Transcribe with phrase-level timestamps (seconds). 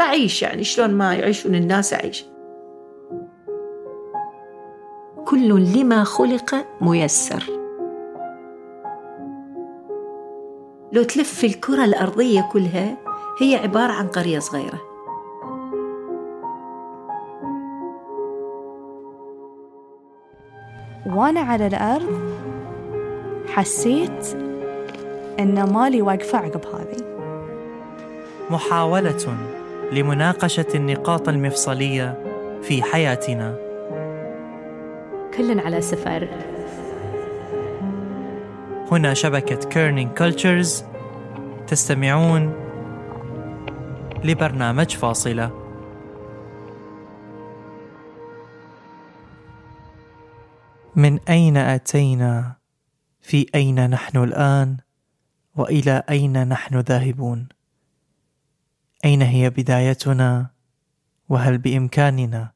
[0.00, 2.24] بعيش يعني شلون ما يعيشون الناس أعيش.
[5.24, 7.44] كل لما خلق ميسر.
[10.92, 12.96] لو تلف الكرة الأرضية كلها
[13.40, 14.80] هي عبارة عن قرية صغيرة.
[21.06, 22.20] وأنا على الأرض
[23.48, 24.34] حسيت
[25.40, 26.96] إن مالي واقفة عقب هذه.
[28.50, 29.59] محاولة.
[29.92, 32.22] لمناقشة النقاط المفصلية
[32.62, 33.56] في حياتنا.
[35.36, 36.28] كل على سفر.
[38.90, 40.84] هنا شبكة Kerning Cultures
[41.66, 42.52] تستمعون
[44.24, 45.50] لبرنامج فاصلة.
[50.96, 52.56] من أين أتينا؟
[53.20, 54.76] في أين نحن الآن؟
[55.56, 57.48] وإلى أين نحن ذاهبون؟
[59.04, 60.50] أين هي بدايتنا؟
[61.28, 62.52] وهل بإمكاننا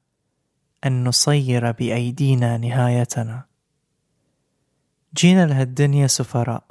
[0.87, 3.45] أن نصير بأيدينا نهايتنا؟
[5.17, 6.65] جينا لهالدنيا سفراء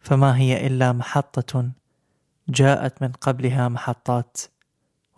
[0.00, 1.70] فما هي إلا محطة
[2.48, 4.36] جاءت من قبلها محطات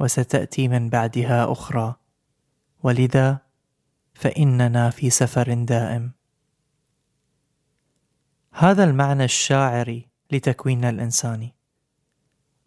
[0.01, 1.95] وستأتي من بعدها أخرى.
[2.83, 3.39] ولذا
[4.15, 6.13] فإننا في سفر دائم.
[8.53, 11.55] هذا المعنى الشاعري لتكويننا الإنساني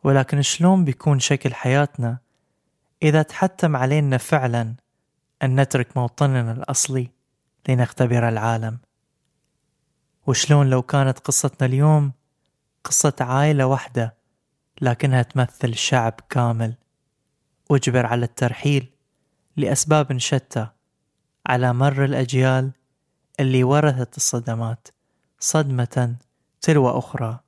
[0.04, 2.18] ولكن شلون بيكون شكل حياتنا
[3.04, 4.76] إذا تحتم علينا فعلا
[5.44, 7.10] أن نترك موطننا الأصلي
[7.70, 8.80] لنختبر العالم؟
[10.28, 12.12] وشلون لو كانت قصتنا اليوم
[12.84, 14.16] قصة عائلة واحدة
[14.82, 16.76] لكنها تمثل شعب كامل
[17.72, 18.90] أجبر على الترحيل
[19.58, 20.68] لأسباب شتى
[21.46, 22.72] على مر الأجيال
[23.40, 24.88] اللي ورثت الصدمات
[25.40, 26.16] صدمة
[26.62, 27.40] تلو أخرى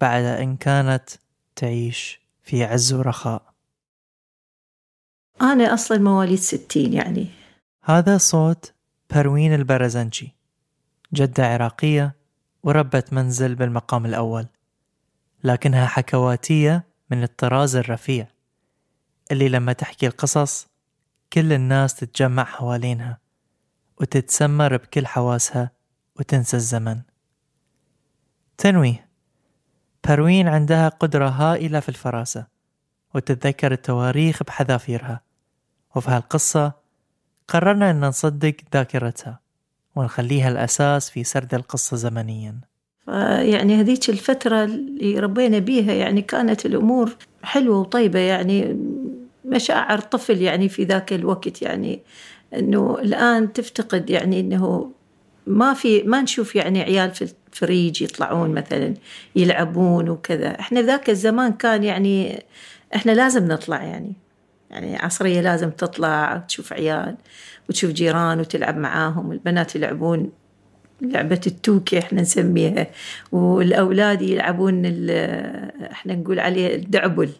[0.00, 1.10] بعد أن كانت
[1.60, 3.54] تعيش في عز ورخاء.
[5.42, 7.26] أنا أصلا مواليد ستين يعني.
[7.82, 8.74] هذا صوت
[9.10, 10.34] بروين البرزنجي
[11.14, 12.16] جدة عراقية
[12.62, 14.46] وربة منزل بالمقام الأول.
[15.44, 18.26] لكنها حكواتية من الطراز الرفيع
[19.30, 20.68] اللي لما تحكي القصص
[21.32, 23.20] كل الناس تتجمع حوالينها
[24.00, 25.70] وتتسمر بكل حواسها
[26.16, 27.00] وتنسى الزمن.
[28.58, 29.09] تنويه
[30.08, 32.46] بروين عندها قدرة هائلة في الفراسة
[33.14, 35.20] وتتذكر التواريخ بحذافيرها.
[35.96, 36.72] وفي هالقصة
[37.48, 39.40] قررنا أن نصدق ذاكرتها
[39.96, 42.60] ونخليها الأساس في سرد القصة زمنيا.
[43.40, 48.76] يعني هذيك الفترة اللي ربينا بيها يعني كانت الأمور حلوة وطيبة يعني
[49.44, 52.02] مشاعر طفل يعني في ذاك الوقت يعني
[52.54, 54.90] أنه الآن تفتقد يعني أنه
[55.46, 58.94] ما في ما نشوف يعني عيال في الفريج يطلعون مثلا
[59.36, 60.60] يلعبون وكذا.
[60.60, 62.42] إحنا ذاك الزمان كان يعني
[62.94, 64.12] إحنا لازم نطلع يعني.
[64.70, 67.16] يعني عصرية لازم تطلع تشوف عيال
[67.68, 69.32] وتشوف جيران وتلعب معاهم.
[69.32, 70.32] البنات يلعبون
[71.00, 72.86] لعبة التوكي إحنا نسميها
[73.32, 74.82] والأولاد يلعبون
[75.90, 77.30] إحنا نقول عليه الدعبل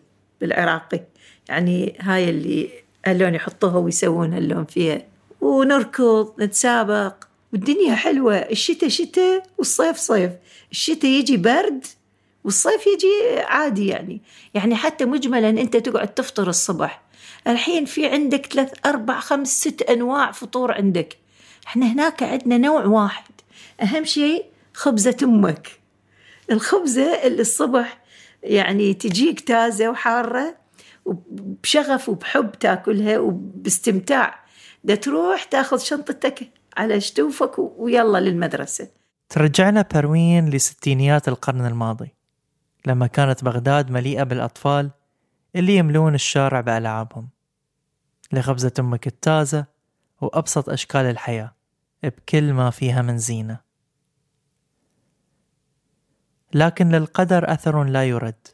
[0.41, 1.01] بالعراقي.
[1.49, 2.71] يعني هاي اللي
[3.07, 5.03] اللون يحطوها ويسوون اللون فيها.
[5.41, 7.30] ونركض نتسابق.
[7.53, 8.37] والدنيا حلوة.
[8.37, 10.33] الشتاء شتاء والصيف صيف.
[10.71, 11.87] الشتاء يجي برد
[12.45, 14.21] والصيف يجي عادي يعني.
[14.55, 17.03] يعني حتى مجملا أنت تقعد تفطر الصبح.
[17.47, 21.19] الحين في عندك ثلاث أربع خمس ست أنواع فطور عندك.
[21.67, 23.25] إحنا هناك عندنا نوع واحد.
[23.83, 24.45] أهم شيء
[24.75, 25.81] خبزة أمك.
[26.51, 28.01] الخبزة اللي الصبح
[28.43, 30.57] يعني تجيك تازة وحارة
[31.05, 34.45] وبشغف وبحب تاكلها وباستمتاع.
[34.85, 38.89] ده تروح تاخذ شنطتك على شتوفك ويلا للمدرسة.
[39.29, 42.15] ترجعنا بروين لستينيات القرن الماضي
[42.87, 44.91] لما كانت بغداد مليئة بالأطفال
[45.57, 47.29] اللي يملون الشارع بألعابهم
[48.33, 49.67] لخبزة أمك التازة
[50.21, 51.55] وأبسط أشكال الحياة
[52.03, 53.61] بكل ما فيها من زينة.
[56.55, 58.49] لكن للقدر أثر لا يرد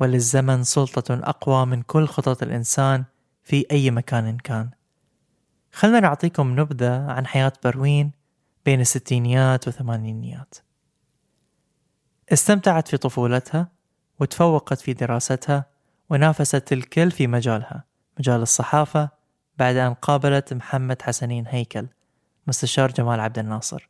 [0.00, 3.04] وللزمن سلطة أقوى من كل خطط الإنسان
[3.42, 4.70] في أي مكان كان.
[5.78, 8.12] خلنا نعطيكم نبذة عن حياة بروين
[8.64, 10.54] بين الستينيات والثمانينيات.
[12.32, 13.68] استمتعت في طفولتها
[14.20, 15.64] وتفوقت في دراستها
[16.10, 17.84] ونافست الكل في مجالها
[18.18, 19.08] مجال الصحافة
[19.58, 21.86] بعد أن قابلت محمد حسنين هيكل
[22.46, 23.88] مستشار جمال عبد الناصر.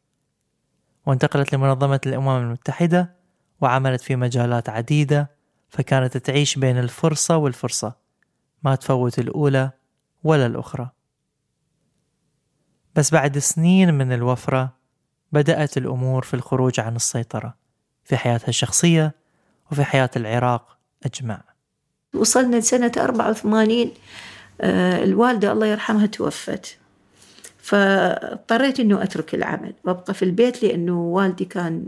[1.06, 3.14] وانتقلت لمنظمة الأمم المتحدة
[3.60, 5.30] وعملت في مجالات عديدة
[5.68, 7.94] فكانت تعيش بين الفرصة والفرصة
[8.62, 9.70] ما تفوت الأولى
[10.24, 10.97] ولا الأخرى.
[12.98, 14.72] بس بعد سنين من الوفرة
[15.32, 17.54] بدأت الأمور في الخروج عن السيطرة
[18.04, 19.14] في حياتها الشخصية
[19.72, 21.40] وفي حياة العراق أجمع
[22.14, 23.90] وصلنا لسنة 84
[24.60, 26.78] آه، الوالدة الله يرحمها توفت
[27.58, 31.84] فاضطريت إنه أترك العمل وأبقى في البيت لأنه والدي كان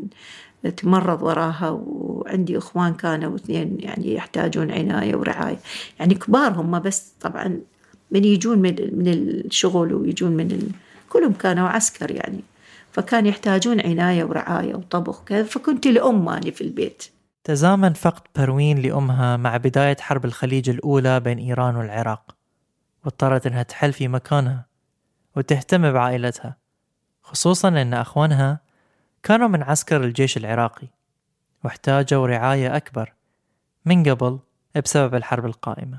[0.77, 5.59] تمرض وراها وعندي إخوان كانوا اثنين يعني يحتاجون عناية ورعاية
[5.99, 7.61] يعني كبار هم بس طبعا
[8.11, 10.73] من يجون من من الشغل ويجون من.
[11.11, 12.41] كلهم كانوا عسكر يعني.
[12.93, 17.05] فكان يحتاجون عناية ورعاية وطبخ كذا فكنت الام اني في البيت.
[17.45, 22.37] تزامن فقد بروين لأمها مع بداية حرب الخليج الأولى بين إيران والعراق.
[23.05, 24.67] واضطرت أنها تحل في مكانها
[25.37, 26.57] وتهتم بعائلتها
[27.23, 28.61] خصوصا أن أخوانها
[29.23, 30.89] كانوا من عسكر الجيش العراقي
[31.65, 33.13] واحتاجوا رعاية أكبر
[33.85, 34.39] من قبل
[34.85, 35.99] بسبب الحرب القائمة.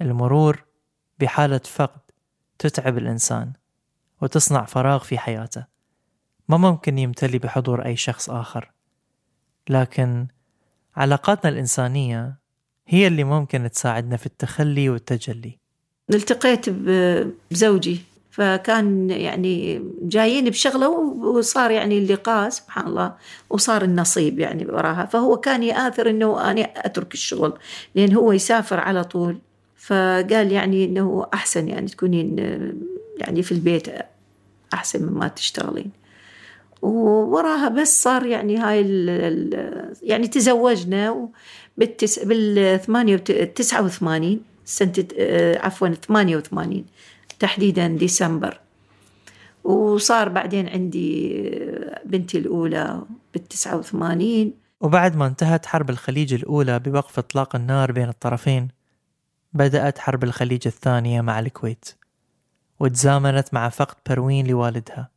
[0.00, 0.64] المرور
[1.20, 2.00] بحالة فقد
[2.58, 3.52] تتعب الإنسان.
[4.24, 5.64] وتصنع فراغ في حياته.
[6.48, 8.72] ما ممكن يمتلي بحضور أي شخص آخر.
[9.68, 10.26] لكن
[10.96, 12.38] علاقاتنا الإنسانية
[12.86, 15.58] هي اللي ممكن تساعدنا في التخلي والتجلي.
[16.10, 16.70] التقيت
[17.50, 18.00] بزوجي
[18.30, 23.14] فكان يعني جايين بشغلة وصار يعني اللقاء سبحان الله
[23.50, 25.06] وصار النصيب يعني وراها.
[25.06, 27.58] فهو كان يآثر إنه أنا أترك الشغل
[27.94, 29.38] لأن هو يسافر على طول.
[29.76, 32.36] فقال يعني إنه أحسن يعني تكونين
[33.18, 33.88] يعني في البيت
[34.74, 35.90] أحسن مما تشتغلين.
[36.82, 41.28] ووراها بس صار يعني هاي ال يعني تزوجنا
[41.76, 42.80] بالتس بال
[43.54, 45.06] 89 سنة
[45.56, 46.84] عفوا 88
[47.38, 48.60] تحديدا ديسمبر.
[49.64, 51.40] وصار بعدين عندي
[52.04, 54.54] بنتي الأولى بالتسعة وثمانين.
[54.80, 58.68] وبعد ما انتهت حرب الخليج الأولى بوقف إطلاق النار بين الطرفين
[59.52, 61.84] بدأت حرب الخليج الثانية مع الكويت.
[62.84, 65.10] وتزامنت مع فقد بروين لوالدها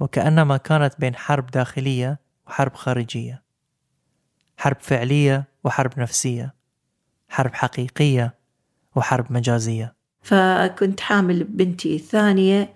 [0.00, 3.42] وكأنما كانت بين حرب داخلية وحرب خارجية.
[4.56, 6.54] حرب فعلية وحرب نفسية
[7.28, 8.34] حرب حقيقية
[8.96, 9.94] وحرب مجازية.
[10.22, 12.72] فكنت حامل بنتي الثانية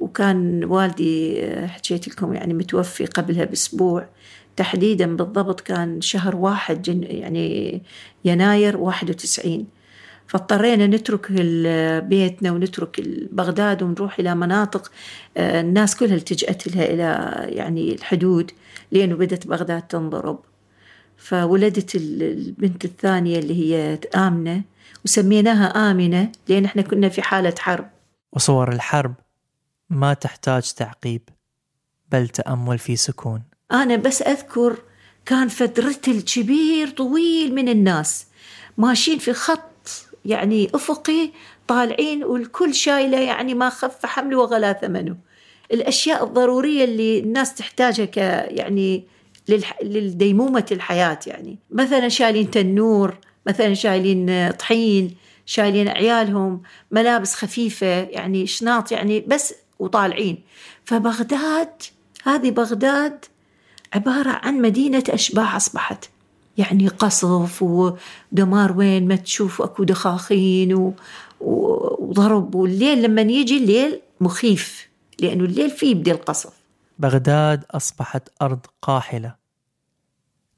[0.00, 4.08] وكان والدي حكيت لكم يعني متوفي قبلها بأسبوع.
[4.56, 7.82] تحديدا بالضبط كان شهر واحد جن يعني
[8.24, 9.75] يناير واحد وتسعين.
[10.26, 11.32] فاضطرينا نترك
[12.02, 13.00] بيتنا ونترك
[13.32, 14.92] بغداد ونروح إلى مناطق
[15.36, 18.50] آه، الناس كلها التجأت لها إلى يعني الحدود
[18.92, 20.38] لأنه بدت بغداد تنضرب.
[21.16, 24.62] فولدت البنت الثانية اللي هي آمنة
[25.04, 27.90] وسميناها آمنة لأن إحنا كنا في حالة حرب.
[28.32, 29.14] وصور الحرب
[29.90, 31.22] ما تحتاج تعقيب
[32.12, 33.42] بل تأمل في سكون.
[33.72, 34.76] أنا بس أذكر
[35.26, 38.26] كان فدرتل كبير طويل من الناس
[38.78, 39.75] ماشيين في خط
[40.26, 41.30] يعني أفقي
[41.68, 45.16] طالعين والكل شايلة يعني ما خف حمله وغلا ثمنه.
[45.72, 48.16] الأشياء الضرورية اللي الناس تحتاجها ك
[48.50, 49.04] يعني
[49.82, 51.58] للديمومة الحياة يعني.
[51.70, 55.14] مثلا شايلين تنور مثلا شايلين طحين
[55.46, 60.42] شايلين عيالهم ملابس خفيفة يعني شناط يعني بس وطالعين.
[60.84, 61.82] فبغداد
[62.24, 63.24] هذه بغداد
[63.94, 66.10] عبارة عن مدينة أشباح أصبحت.
[66.58, 70.94] يعني قصف ودمار وين ما تشوف أكو دخاخين
[71.40, 72.54] وضرب.
[72.54, 74.88] والليل لما يجي الليل مخيف
[75.20, 76.52] لأنه الليل فيه يبدي القصف.
[76.98, 79.34] بغداد أصبحت أرض قاحلة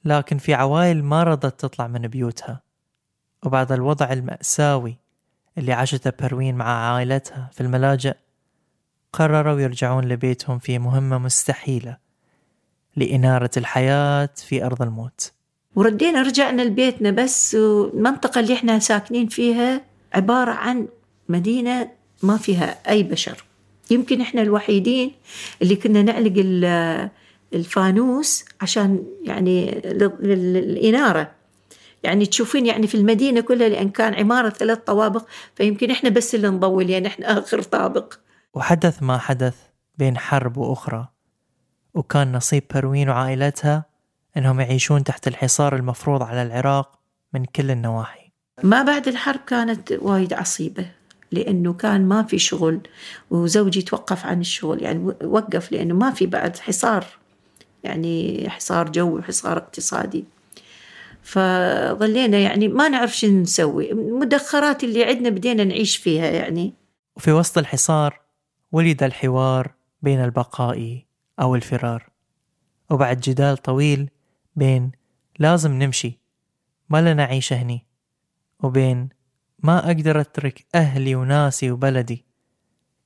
[0.05, 2.61] لكن في عوائل ما رضت تطلع من بيوتها.
[3.43, 4.97] وبعد الوضع المأساوي
[5.59, 8.17] اللي عاشته بروين مع عائلتها في الملاجئ
[9.13, 11.97] قرروا يرجعون لبيتهم في مهمة مستحيلة
[12.97, 15.33] لإنارة الحياة في أرض الموت.
[15.79, 19.81] وردينا رجعنا لبيتنا بس المنطقة اللي إحنا ساكنين فيها
[20.13, 20.89] عبارة عن
[21.29, 21.91] مدينة
[22.23, 23.45] ما فيها أي بشر.
[23.91, 25.13] يمكن إحنا الوحيدين
[25.63, 26.33] اللي كنا نعلق
[27.55, 29.83] الفانوس عشان يعني
[30.21, 31.31] للإنارة.
[32.03, 36.49] يعني تشوفين يعني في المدينة كلها لأن كان عمارة ثلاث طوابق فيمكن إحنا بس اللي
[36.49, 38.15] نضوي يعني إحنا آخر طابق.
[38.55, 39.57] وحدث ما حدث
[39.99, 41.09] بين حرب وأخرى
[41.95, 43.88] وكان نصيب بروين وعائلتها
[44.39, 46.99] أنهم يعيشون تحت الحصار المفروض على العراق
[47.35, 48.33] من كل النواحي.
[48.63, 50.87] ما بعد الحرب كانت وايد عصيبة
[51.33, 52.81] لأنه كان ما في شغل
[53.31, 57.07] وزوجي توقف عن الشغل يعني وقف لأنه ما في بعد حصار
[57.85, 60.25] يعني حصار جوي وحصار اقتصادي.
[61.23, 63.93] فظلينا يعني ما نعرف شو نسوي.
[63.93, 66.75] المدخرات اللي عندنا بدينا نعيش فيها يعني.
[67.17, 68.21] وفي وسط الحصار
[68.73, 71.03] ولد الحوار بين البقاء
[71.41, 72.09] أو الفرار.
[72.91, 74.11] وبعد جدال طويل
[74.59, 74.93] بين
[75.39, 76.21] لازم نمشي.
[76.89, 77.87] ما لنا عيشة هني.
[78.61, 79.09] وبين
[79.59, 82.25] ما أقدر أترك أهلي وناسي وبلدي.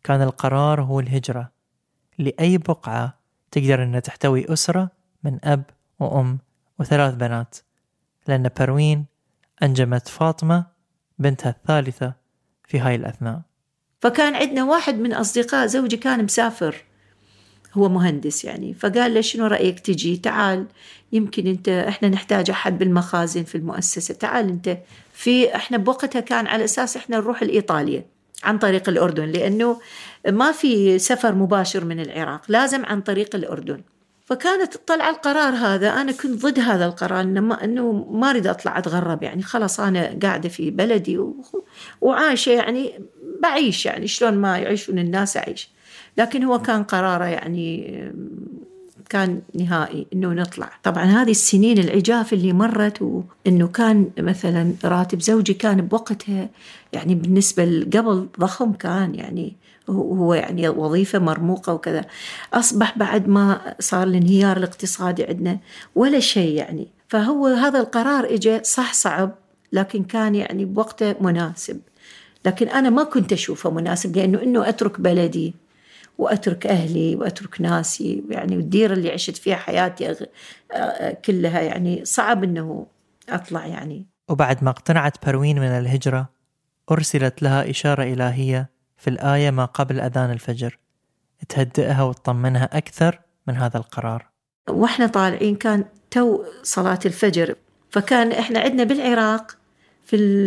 [0.05, 1.53] كان القرار هو الهجرة.
[2.19, 3.19] لأي بقعة
[3.51, 4.91] تقدر أنها تحتوي أسرة
[5.25, 5.65] من أب
[5.99, 6.39] وأم
[6.79, 7.57] وثلاث بنات.
[8.29, 9.07] لأن بروين
[9.63, 10.67] أنجبت فاطمة
[11.19, 12.15] بنتها الثالثة
[12.65, 13.43] في هاي الأثناء.
[14.01, 16.85] فكان عندنا واحد من أصدقاء زوجي كان مسافر.
[17.75, 18.75] هو مهندس يعني.
[18.75, 20.67] فقال له شنو رأيك تجي؟ تعال
[21.13, 24.15] يمكن أنت إحنا نحتاج أحد بالمخازن في المؤسسة.
[24.15, 24.79] تعال أنت.
[25.13, 28.05] في إحنا بوقتها كان على أساس إحنا نروح لإيطاليا
[28.45, 29.81] عن طريق الأردن لأنه
[30.29, 33.81] ما في سفر مباشر من العراق لازم عن طريق الأردن.
[34.25, 35.89] فكانت طلع القرار هذا.
[35.89, 39.43] أنا كنت ضد هذا القرار إنه ما أريد أطلع أتغرب يعني.
[39.43, 41.21] خلاص أنا قاعدة في بلدي
[42.01, 43.01] وعايشة يعني
[43.43, 44.07] بعيش يعني.
[44.07, 45.69] شلون ما يعيشون الناس أعيش.
[46.17, 48.03] لكن هو كان قراره يعني
[49.09, 50.71] كان نهائي إنه نطلع.
[50.83, 56.49] طبعا هذه السنين العجاف اللي مرت وإنه كان مثلا راتب زوجي كان بوقتها
[56.93, 57.65] يعني بالنسبة
[57.95, 59.57] قبل ضخم كان يعني
[59.91, 62.05] هو يعني وظيفة مرموقة وكذا.
[62.55, 65.59] أصبح بعد ما صار الانهيار الاقتصادي عندنا
[65.95, 66.89] ولا شيء يعني.
[67.09, 69.35] فهو هذا القرار اجى صح صعب
[69.73, 71.81] لكن كان يعني بوقته مناسب.
[72.47, 75.55] لكن أنا ما كنت أشوفه مناسب لأنه إنه أترك بلدي.
[76.19, 80.15] وأترك أهلي وأترك ناسي يعني والديرة اللي عشت فيها حياتي
[81.25, 82.87] كلها يعني صعب أنه
[83.29, 84.07] أطلع يعني.
[84.29, 86.29] وبعد ما اقتنعت بروين من الهجرة
[86.91, 90.79] أرسلت لها إشارة إلهية في الآية ما قبل أذان الفجر
[91.49, 94.29] تهدئها وتطمنها أكثر من هذا القرار.
[94.69, 97.55] وإحنا طالعين كان تو صلاة الفجر
[97.91, 99.57] فكان إحنا عندنا بالعراق
[100.05, 100.47] في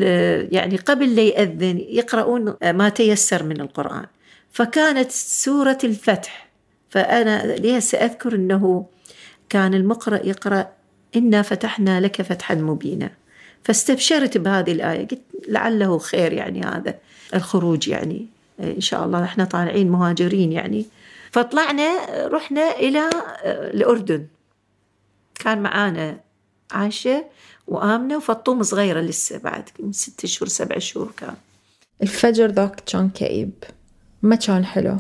[0.52, 4.06] يعني قبل لا يأذن يقرؤون ما تيسر من القرآن.
[4.56, 6.48] فكانت سورة الفتح.
[6.90, 8.86] فأنا سأذكر أنه
[9.50, 10.68] كان المقرأ يقرأ
[11.16, 13.12] إنا فتحنا لك فتحا مبينا.
[13.64, 15.08] فاستبشرت بهذه الآية.
[15.08, 16.96] قلت لعله خير يعني هذا
[17.34, 18.28] الخروج يعني.
[18.60, 20.86] إن شاء الله إحنا طالعين مهاجرين يعني.
[21.32, 21.98] فطلعنا
[22.28, 23.10] رحنا إلى
[23.46, 24.28] الأردن.
[25.40, 26.20] كان معانا
[26.72, 27.26] عايشة
[27.68, 31.36] وآمنة وفطوم صغيرة لسه بعد ست شهور سبع شهور كان.
[32.02, 33.52] الفجر ذاك كان كئيب.
[34.26, 34.98] ما كان حلو.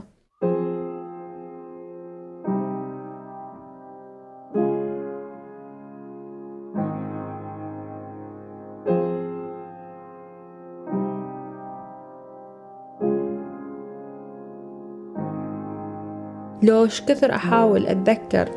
[16.63, 18.49] لوش كثر أحاول أتذكر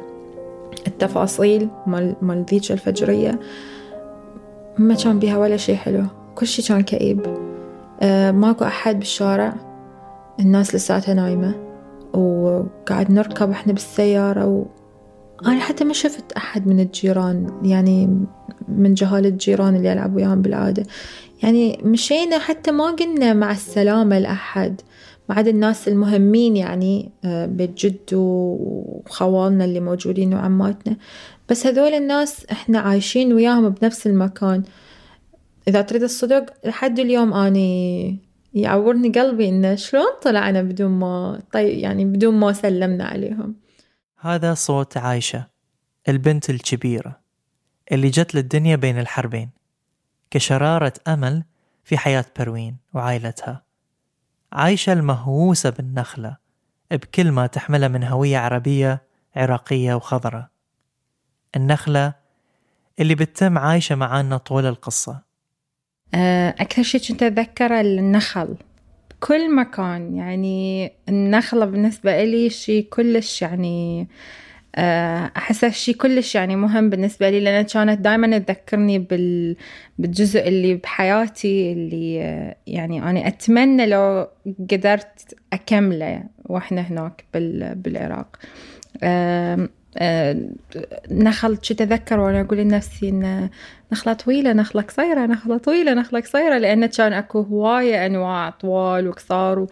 [0.86, 3.40] التفاصيل مال مال ذيك الفجرية
[4.78, 6.04] ما كان بيها ولا شي حلو.
[6.34, 7.20] كل شي كان كئيب.
[8.00, 9.67] أه ماكو أحد بالشارع
[10.40, 11.54] الناس لساتها نايمة
[12.14, 14.66] وقاعد نركب إحنا بالسيارة و...
[15.46, 18.26] أنا حتى ما شفت أحد من الجيران يعني
[18.68, 20.82] من جهال الجيران اللي ألعب وياهم بالعادة.
[21.42, 24.80] يعني مشينا حتى ما قلنا مع السلامة لأحد
[25.30, 30.96] عدا الناس المهمين يعني آه، بيت جد وخوالنا اللي موجودين وعماتنا.
[31.48, 34.62] بس هذول الناس إحنا عايشين وياهم بنفس المكان.
[35.68, 42.04] إذا تريد الصدق لحد اليوم أني يعورني قلبي إنه شلون طلعنا بدون ما طيب يعني
[42.04, 43.56] بدون ما سلمنا عليهم.
[44.20, 45.46] هذا صوت عايشة
[46.08, 47.20] البنت الكبيرة
[47.92, 49.50] اللي جت للدنيا بين الحربين
[50.30, 51.44] كشرارة أمل
[51.84, 53.62] في حياة بروين وعائلتها.
[54.52, 56.36] عايشة المهووسة بالنخلة
[56.90, 59.02] بكل ما تحمله من هوية عربية
[59.36, 60.50] عراقية وخضرة
[61.56, 62.14] النخلة
[63.00, 65.27] اللي بتتم عايشة معانا طول القصة.
[66.14, 68.56] أكثر شيء كنت أتذكره النخل.
[69.10, 74.08] بكل مكان يعني النخلة بالنسبة إلي شيء كلش يعني
[74.74, 79.56] آه، أحسه شيء كلش يعني مهم بالنسبة لي لأن كانت دائما تذكرني بال...
[79.98, 84.28] بالجزء اللي بحياتي اللي آه، يعني أنا أتمنى لو
[84.70, 87.74] قدرت أكمله وإحنا هناك بال...
[87.74, 88.36] بالعراق.
[89.02, 89.68] آه،
[91.10, 93.50] نخل شي تذكر وأنا أقول لنفسي إن
[93.92, 99.66] نخلة طويلة نخلة قصيرة نخلة طويلة نخلة قصيرة لأن كان أكو هواية أنواع طوال وقصار.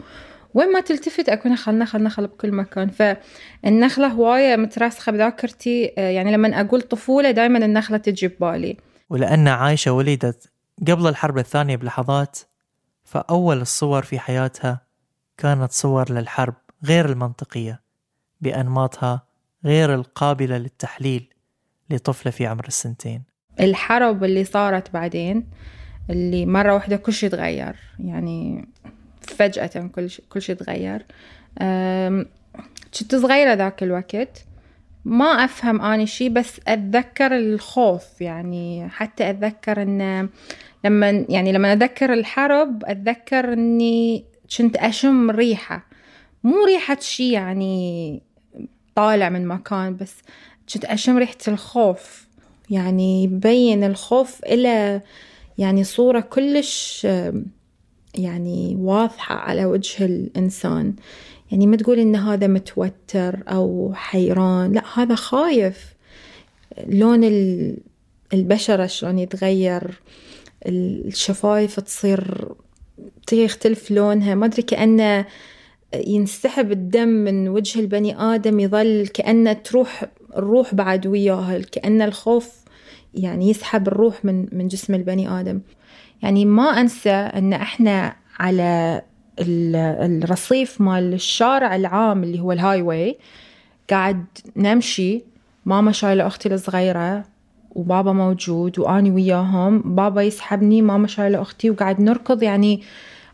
[0.54, 6.33] وين ما تلتفت أكو نخل نخل نخل بكل مكان فالنخلة هواية متراسخة بذاكرتي آه، يعني
[6.33, 8.76] لما أقول طفولة دائما النخلة تجي ببالي
[9.11, 10.50] ولأن عايشة ولدت
[10.88, 12.38] قبل الحرب الثانية بلحظات
[13.04, 14.80] فأول الصور في حياتها
[15.38, 16.54] كانت صور للحرب
[16.85, 17.80] غير المنطقية
[18.40, 19.25] بأنماطها
[19.67, 21.29] غير القابلة للتحليل
[21.91, 23.23] لطفلة في عمر السنتين.
[23.61, 25.47] الحرب اللي صارت بعدين
[26.11, 27.77] اللي مرة واحدة كل شيء تغير.
[27.99, 28.69] يعني
[29.21, 31.07] فجأة كل شيء كل شيء تغير.
[32.99, 34.45] كنت صغيرة ذاك الوقت.
[35.05, 38.21] ما أفهم أني شيء بس أتذكر الخوف.
[38.21, 40.29] يعني حتى أتذكر إن
[40.85, 44.25] لما يعني لما أتذكر الحرب أتذكر إني
[44.59, 45.87] كنت أشم ريحة.
[46.45, 48.23] مو ريحة شيء يعني
[48.97, 50.15] طالع من مكان بس
[50.75, 52.26] كنت أشم ريحة الخوف.
[52.71, 55.00] يعني يبين الخوف إلى
[55.59, 57.07] يعني صورة كلش
[58.15, 60.95] يعني واضحة على وجه الإنسان.
[61.50, 65.95] يعني ما تقول إن هذا متوتر أو حيران لا هذا خايف.
[66.87, 67.25] لون
[68.33, 70.00] البشرة شلون يتغير
[70.67, 72.49] الشفايف تصير
[73.33, 74.35] يختلف لونها.
[74.35, 75.26] ما أدري كأنه
[76.07, 80.05] ينسحب الدم من وجه البني آدم يظل كأنه تروح
[80.37, 82.50] الروح بعد وياها كأن الخوف
[83.15, 85.61] يعني يسحب الروح من من جسم البني آدم.
[86.23, 89.03] يعني ما أنسى أن إحنا على
[89.41, 93.17] الرصيف مال الشارع العام اللي هو ال highway
[93.91, 94.25] قاعد
[94.57, 95.23] نمشي.
[95.67, 97.25] ماما شايلة أختي الصغيرة
[97.71, 99.95] وبابا موجود وأني وياهم.
[99.95, 102.43] بابا يسحبني ماما شايلة أختي وقاعد نركض.
[102.43, 102.83] يعني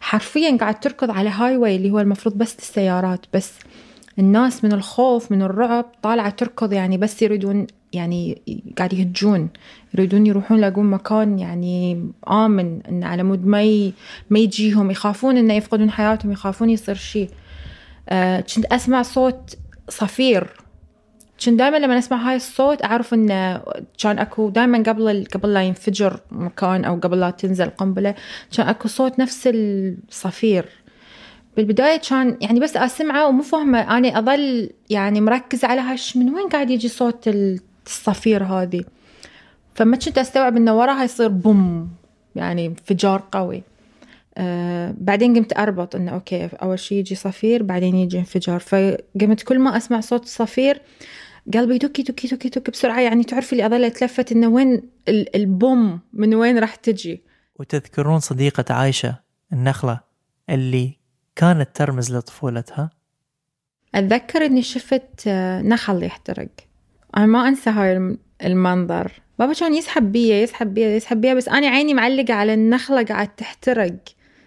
[0.03, 3.53] حرفيا قاعد تركض على highway اللي هو المفروض بس للسيارات بس
[4.19, 8.43] الناس من الخوف من الرعب طالعة تركض يعني بس يريدون يعني
[8.79, 9.49] قاعد يهجون
[9.95, 13.93] يريدون يروحون يلاقون مكان يعني آمن إن على مود ما.
[14.31, 17.31] ما يجيهم يخافون إنه يفقدون حياتهم يخافون يصير شيء
[18.09, 19.57] آه أسمع صوت
[19.89, 20.62] صفير
[21.45, 23.63] كنت دائما لما اسمع هاي الصوت أعرف انه
[23.99, 28.15] كان أكو دائما قبل قبل لا ينفجر مكان أو قبل لا تنزل قنبلة
[28.57, 30.69] كان أكو صوت نفس الصفير.
[31.57, 36.49] بالبداية كان يعني بس أسمعه ومو فاهمة أنا أظل يعني مركزة على هاش من وين
[36.49, 37.31] قاعد يجي صوت
[37.87, 38.85] الصفير هذه.
[39.75, 41.89] فما كنت أستوعب إنه وراها يصير boom
[42.37, 43.63] يعني انفجار قوي.
[44.39, 48.59] آه بعدين قمت أربط إنه okay أول شي يجي صفير بعدين يجي انفجار.
[48.59, 50.81] فقمت كل ما أسمع صوت الصفير
[51.55, 56.01] قلبي دكي دكي دكي دكي بسرعة يعني تعرفي اللي أظل أتلفت إنه وين ال boom
[56.13, 57.23] من وين راح تجي.
[57.61, 59.19] وتذكرون صديقة عايشة
[59.53, 60.01] النخلة
[60.51, 60.97] اللي
[61.37, 62.91] كانت ترمز لطفولتها؟
[63.95, 66.49] أتذكر إني شفت آه، نخل يحترق.
[67.17, 69.13] أنا ما أنسى هاي المنظر.
[69.39, 73.29] بابا كان يسحب بيا يسحب بيا يسحب بيا بس أنا عيني معلقة على النخلة قاعد
[73.29, 73.97] تحترق.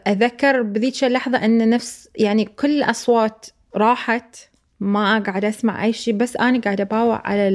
[0.07, 4.35] أتذكر بذيك اللحظة أن نفس يعني كل الأصوات راحت.
[4.79, 7.49] ما قاعد أسمع أي شيء بس أنا قاعدة أباوع على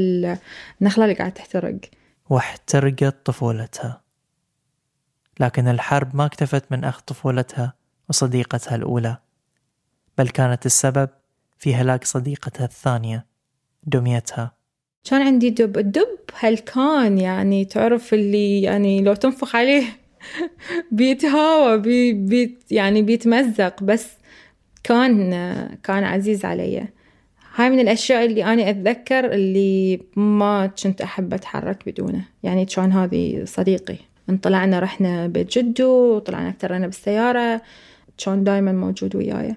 [0.81, 1.81] النخلة اللي قاعدة تحترق.
[2.31, 4.01] واحترقت طفولتها.
[5.41, 7.75] لكن الحرب ما اكتفت من أخذ طفولتها
[8.09, 9.17] وصديقتها الأولى
[10.19, 11.09] بل كانت السبب
[11.59, 13.27] في هلاك صديقتها الثانية
[13.85, 14.53] دميتها.
[15.05, 15.79] كان عندي دب.
[15.79, 19.85] الدب هلكان يعني تعرف اللي يعني لو تنفخ عليه
[20.93, 24.09] بيتهاوى بي بيت يعني بيتمزق بس
[24.83, 25.31] كان
[25.83, 26.89] كان عزيز علي.
[27.55, 32.25] هاي من الأشياء اللي أنا أتذكر اللي ما كنت أحب أتحرك بدونه.
[32.43, 33.97] يعني كان هذه صديقي.
[34.31, 37.63] انطلعنا رحنا بيت جدو طلعنا افترينا بالسيارة
[38.25, 39.57] كان دايما موجود وياي.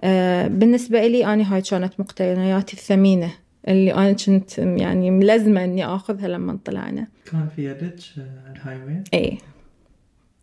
[0.00, 3.34] آه بالنسبة لي أنا هاي كانت مقتنياتي الثمينة
[3.68, 7.06] اللي أنا كنت يعني ملزمة إني آخذها لما طلعنا.
[7.24, 7.98] كان في يدك
[8.52, 9.38] ال highway؟ إي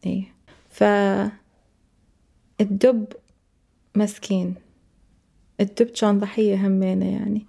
[0.05, 0.23] إي
[0.69, 0.83] ف
[2.61, 3.05] الدب
[3.95, 4.55] مسكين.
[5.61, 7.45] الدب كان ضحية همينة يعني.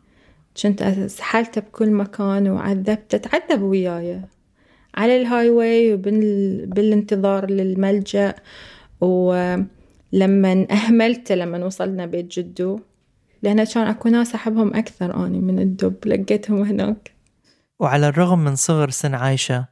[0.63, 4.21] كنت سحلته بكل مكان وعذبته تعذب وياي
[4.95, 8.35] على ال highway وبالانتظار للملجأ.
[9.01, 12.81] ولما أهملته لما وصلنا بيت جدو.
[13.43, 17.13] لأن كان أكو ناس أحبهم أكثر أني من الدب لقيتهم هناك.
[17.79, 19.67] وعلى الرغم من صغر سن عايشة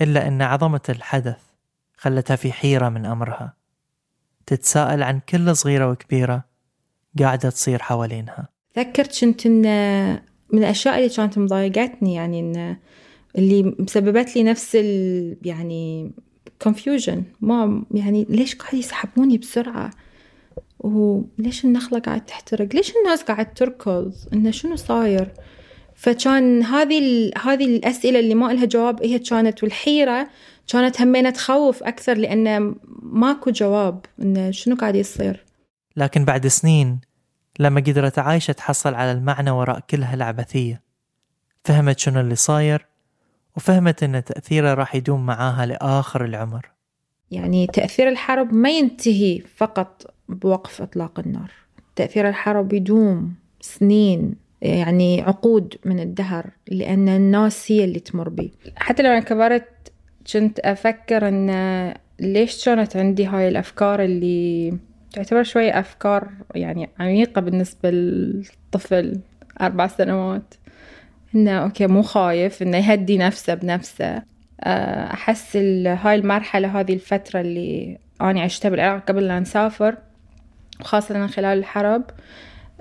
[0.00, 1.42] إلا أن عظمة الحدث
[1.96, 3.54] خلتها في حيرة من أمرها.
[4.46, 6.49] تتساءل عن كل صغيرة وكبيرة
[7.18, 8.48] قاعدة تصير حوالينها.
[8.74, 9.62] تذكرت كنت إن
[10.52, 12.76] من الأشياء اللي كانت مضايقتني يعني إن
[13.38, 16.12] اللي مسببت لي نفس ال يعني
[16.64, 17.18] confusion.
[17.40, 19.90] ما يعني ليش قاعد يسحبوني بسرعة؟
[20.78, 25.28] وليش النخلة قاعد تحترق؟ ليش الناس قاعد تركض؟ إنه شنو صاير؟
[25.94, 30.28] فكان هذه هذه الأسئلة اللي ما لها جواب هي كانت والحيرة
[30.72, 35.44] كانت همينة تخوف أكثر لأنه ماكو جواب إنه شنو قاعد يصير.
[36.00, 37.00] لكن بعد سنين
[37.58, 40.82] لما قدرت عايشة تحصل على المعنى وراء كل هالعبثية
[41.64, 42.86] فهمت شنو اللي صاير
[43.56, 46.70] وفهمت أن تأثيره راح يدوم معاها لآخر العمر.
[47.30, 51.50] يعني تأثير الحرب ما ينتهي فقط بوقف إطلاق النار.
[51.96, 59.02] تأثير الحرب يدوم سنين يعني عقود من الدهر لأن الناس هي اللي تمر بي حتى
[59.02, 59.92] لما كبرت
[60.32, 64.78] كنت أفكر أن ليش كانت عندي هاي الأفكار اللي
[65.12, 69.20] تعتبر شوية أفكار يعني عميقة بالنسبة للطفل
[69.60, 70.54] أربع سنوات.
[71.34, 74.22] إنه okay مو خايف إنه يهدي نفسه بنفسه.
[74.60, 79.96] آه، أحس هاي المرحلة هذه الفترة اللي أنا عشتها بالعراق قبل لا نسافر
[80.80, 82.02] وخاصة خلال الحرب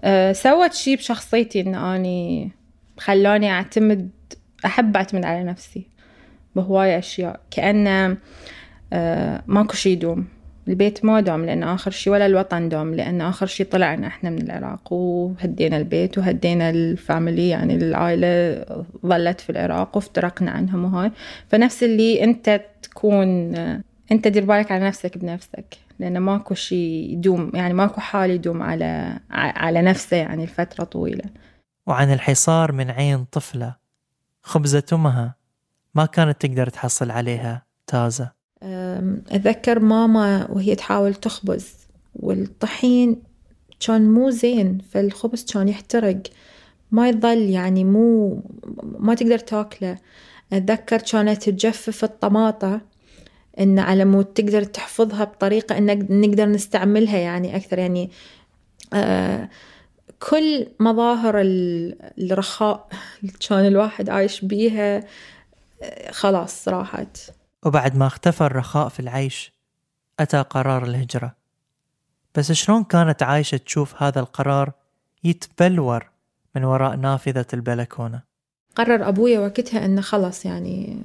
[0.02, 2.52] أه سوت شي بشخصيتي إن أني
[2.98, 4.10] خلاني أعتمد
[4.66, 5.88] أحب أعتمد على نفسي
[6.56, 7.40] بهواية أشياء.
[7.52, 8.18] كأن
[8.94, 10.28] آه ماكو شي يدوم.
[10.70, 14.42] البيت ما دوم لأن آخر شي ولا الوطن دوم لأن آخر شي طلعنا إحنا من
[14.42, 18.66] العراق وهدينا البيت وهدينا ال family يعني العائلة
[19.06, 21.12] ظلت في العراق وافترقنا عنهم وهاي.
[21.48, 23.56] فنفس اللي أنت تكون
[24.12, 29.20] أنت دير بالك على نفسك بنفسك لأن ماكو شي يدوم يعني ماكو حال يدوم على
[29.32, 31.24] على نفسه يعني لفترة طويلة.
[31.88, 33.76] وعن الحصار من عين طفلة
[34.42, 35.36] خبزة أمها
[35.96, 38.39] ما كانت تقدر تحصل عليها تازة.
[38.64, 41.74] أتذكر ماما وهي تحاول تخبز
[42.16, 43.22] والطحين
[43.80, 46.22] كان مو زين فالخبز كان يحترق.
[46.92, 48.42] ما يظل يعني مو
[48.84, 49.98] ما تقدر تاكله.
[50.54, 52.82] أتذكر كانت تجفف الطماطة
[53.60, 57.80] إن على مود تقدر تحفظها بطريقة إن نقدر نستعملها يعني أكثر.
[57.80, 58.10] يعني
[60.30, 61.34] كل مظاهر
[62.18, 62.90] الرخاء
[63.50, 65.04] كان الواحد عايش بيها
[66.12, 67.18] خلاص راحت.
[67.66, 69.54] وبعد ما اختفى الرخاء في العيش
[70.20, 71.36] أتى قرار الهجرة.
[72.36, 74.72] بس شلون كانت عايشة تشوف هذا القرار
[75.24, 76.10] يتبلور
[76.56, 78.22] من وراء نافذة البلكونة؟
[78.76, 80.98] قرر أبويا وقتها أنه خلص يعني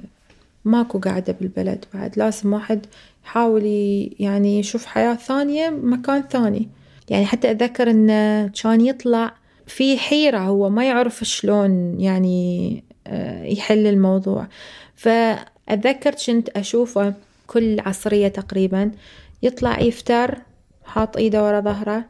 [0.64, 2.86] ماكو قاعدة بالبلد بعد لازم واحد
[3.24, 3.64] يحاول
[4.18, 6.68] يعني يشوف حياة ثانية مكان ثاني.
[7.08, 9.34] يعني حتى أتذكر أنه كان يطلع
[9.66, 14.46] في حيرة هو ما يعرف شلون يعني آه، يحل الموضوع.
[15.66, 17.14] فأتذكر كنت أشوفه
[17.46, 18.90] كل عصرية تقريبا
[19.42, 20.38] يطلع يفتر
[20.84, 22.04] حاط إيده ورا ظهره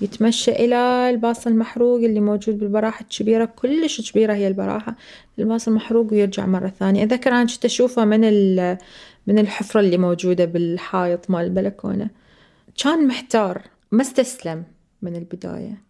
[0.00, 4.96] يتمشى إلى الباص المحروق اللي موجود بالبراحة الكبيرة كلش كبيرة هي البراحة
[5.38, 7.04] الباص المحروق ويرجع مرة ثانية.
[7.04, 8.20] أتذكر أنا كنت أشوفه من
[9.26, 12.10] من الحفرة اللي موجودة بالحائط مال البلكونة.
[12.82, 13.62] كان محتار
[13.92, 14.64] ما استسلم
[15.02, 15.84] من البداية.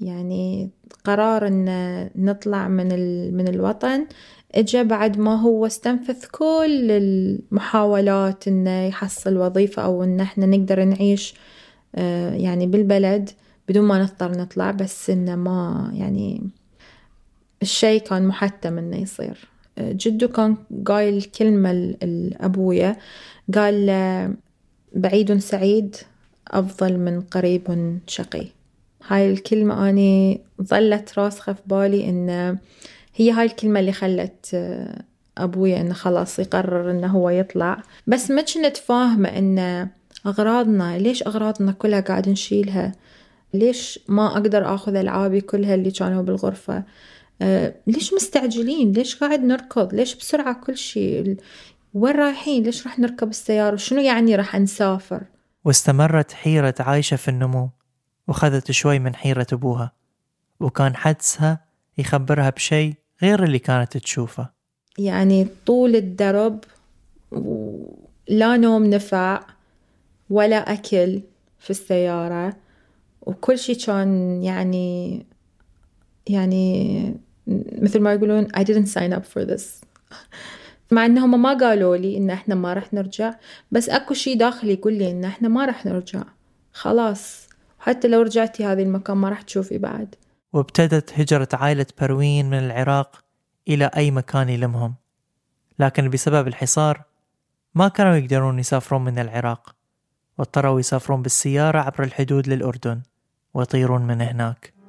[0.00, 0.70] يعني
[1.04, 2.88] قرار إن نطلع من
[3.34, 4.06] من الوطن
[4.54, 11.34] اجى بعد ما هو استنفذ كل المحاولات إنه يحصل وظيفة أو إن إحنا نقدر نعيش
[11.94, 13.30] آه، يعني بالبلد
[13.68, 16.42] بدون ما نضطر نطلع بس إنه ما يعني
[17.62, 19.48] الشي كان محتم إنه يصير.
[19.78, 22.96] آه، جدو كان قايل كلمة لأبويا
[23.54, 24.36] قال
[24.94, 25.96] بعيد سعيد
[26.48, 28.46] أفضل من قريب شقي.
[29.06, 32.58] هاي الكلمة أني ظلت راسخة في بالي إن
[33.14, 35.02] هي هاي الكلمة اللي خلت آه،
[35.38, 37.82] أبويا إنه خلاص يقرر إنه هو يطلع.
[38.06, 39.88] بس ما كنت فاهمة إن
[40.26, 42.92] أغراضنا ليش أغراضنا كلها قاعد نشيلها؟
[43.54, 46.84] ليش ما أقدر أخذ ألعابي كلها اللي كانوا بالغرفة؟
[47.42, 51.36] أه ليش مستعجلين؟ ليش قاعد نركض؟ ليش بسرعة كل شيء؟
[51.94, 55.22] وين رايحين؟ ليش راح نركب السيارة؟ شنو يعني راح نسافر؟
[55.64, 57.70] واستمرت حيرة عايشة في النمو
[58.28, 59.92] وخذت شوي من حيرة أبوها
[60.60, 61.64] وكان حدسها
[61.98, 64.50] يخبرها بشيء غير اللي كانت تشوفه.
[64.98, 66.64] يعني طول الدرب
[68.28, 69.40] لا نوم نفع
[70.30, 71.20] ولا أكل
[71.58, 72.56] في السيارة
[73.22, 75.26] وكل شيء كان يعني
[76.26, 77.14] يعني
[77.82, 79.62] مثل ما يقولون I didn't sign up for this.
[80.90, 83.34] مع إنهم ما قالوا لي إن إحنا ما رح نرجع
[83.70, 86.22] بس أكو شيء داخلي يقول لي إن إحنا ما رح نرجع.
[86.72, 87.48] خلاص.
[87.78, 90.14] حتى لو رجعتي هذه المكان ما رح تشوفي بعد.
[90.52, 93.24] وابتدت هجرة عائلة بروين من العراق
[93.68, 94.94] إلى أي مكان يلمهم.
[95.78, 97.02] لكن بسبب الحصار
[97.74, 99.74] ما كانوا يقدرون يسافرون من العراق
[100.38, 103.02] واضطروا يسافرون بالسيارة عبر الحدود للأردن
[103.54, 104.81] ويطيرون من هناك.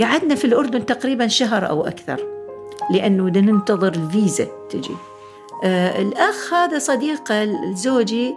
[0.00, 2.26] قعدنا في الأردن تقريبا شهر أو أكثر
[2.90, 4.94] لأنه بدنا ننتظر الفيزا تجي.
[5.64, 8.34] آه الأخ هذا صديقه زوجي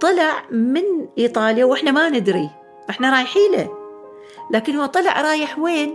[0.00, 0.82] طلع من
[1.18, 2.50] إيطاليا وإحنا ما ندري
[2.90, 3.68] إحنا رايحين له.
[4.50, 5.94] لكن هو طلع رايح وين؟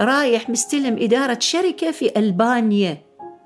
[0.00, 2.98] رايح مستلم إدارة شركة في ألبانيا.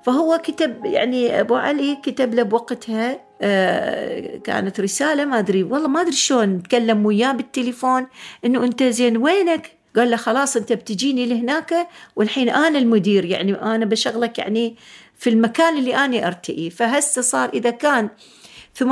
[0.03, 6.01] فهو كتب يعني أبو علي كتب له بوقتها آه كانت رسالة ما أدري والله ما
[6.01, 8.07] أدري شلون تكلم وياه بالتليفون
[8.45, 13.85] إنه أنت زين وينك؟ قال له خلاص انت بتجيني لهناك والحين أنا المدير يعني أنا
[13.85, 14.75] بشغلك يعني
[15.17, 16.69] في المكان اللي أنا أرتئي.
[16.69, 18.09] فهسه صار إذا كان
[18.79, 18.83] 80%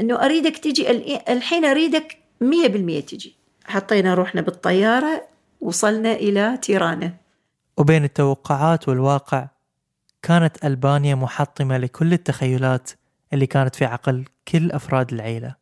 [0.00, 0.90] إنه أريدك تجي
[1.28, 3.34] الحين أريدك 100% تجي.
[3.64, 5.22] حطينا روحنا بالطيارة
[5.60, 7.14] وصلنا إلى تيرانا
[7.76, 9.48] وبين التوقعات والواقع
[10.22, 12.90] كانت ألبانيا محطمة لكل التخيلات
[13.32, 15.54] اللي كانت في عقل كل أفراد العيلة.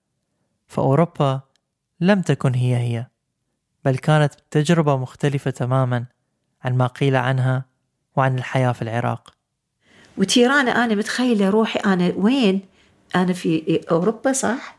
[0.66, 1.40] فأوروبا
[2.00, 3.06] لم تكن هي هي.
[3.84, 6.04] بل كانت تجربة مختلفة تماما
[6.62, 7.64] عن ما قيل عنها
[8.16, 9.30] وعن الحياة في العراق.
[10.18, 12.60] وتيرانا أنا متخيلة روحي أنا وين؟
[13.16, 14.76] أنا في أوروبا صح؟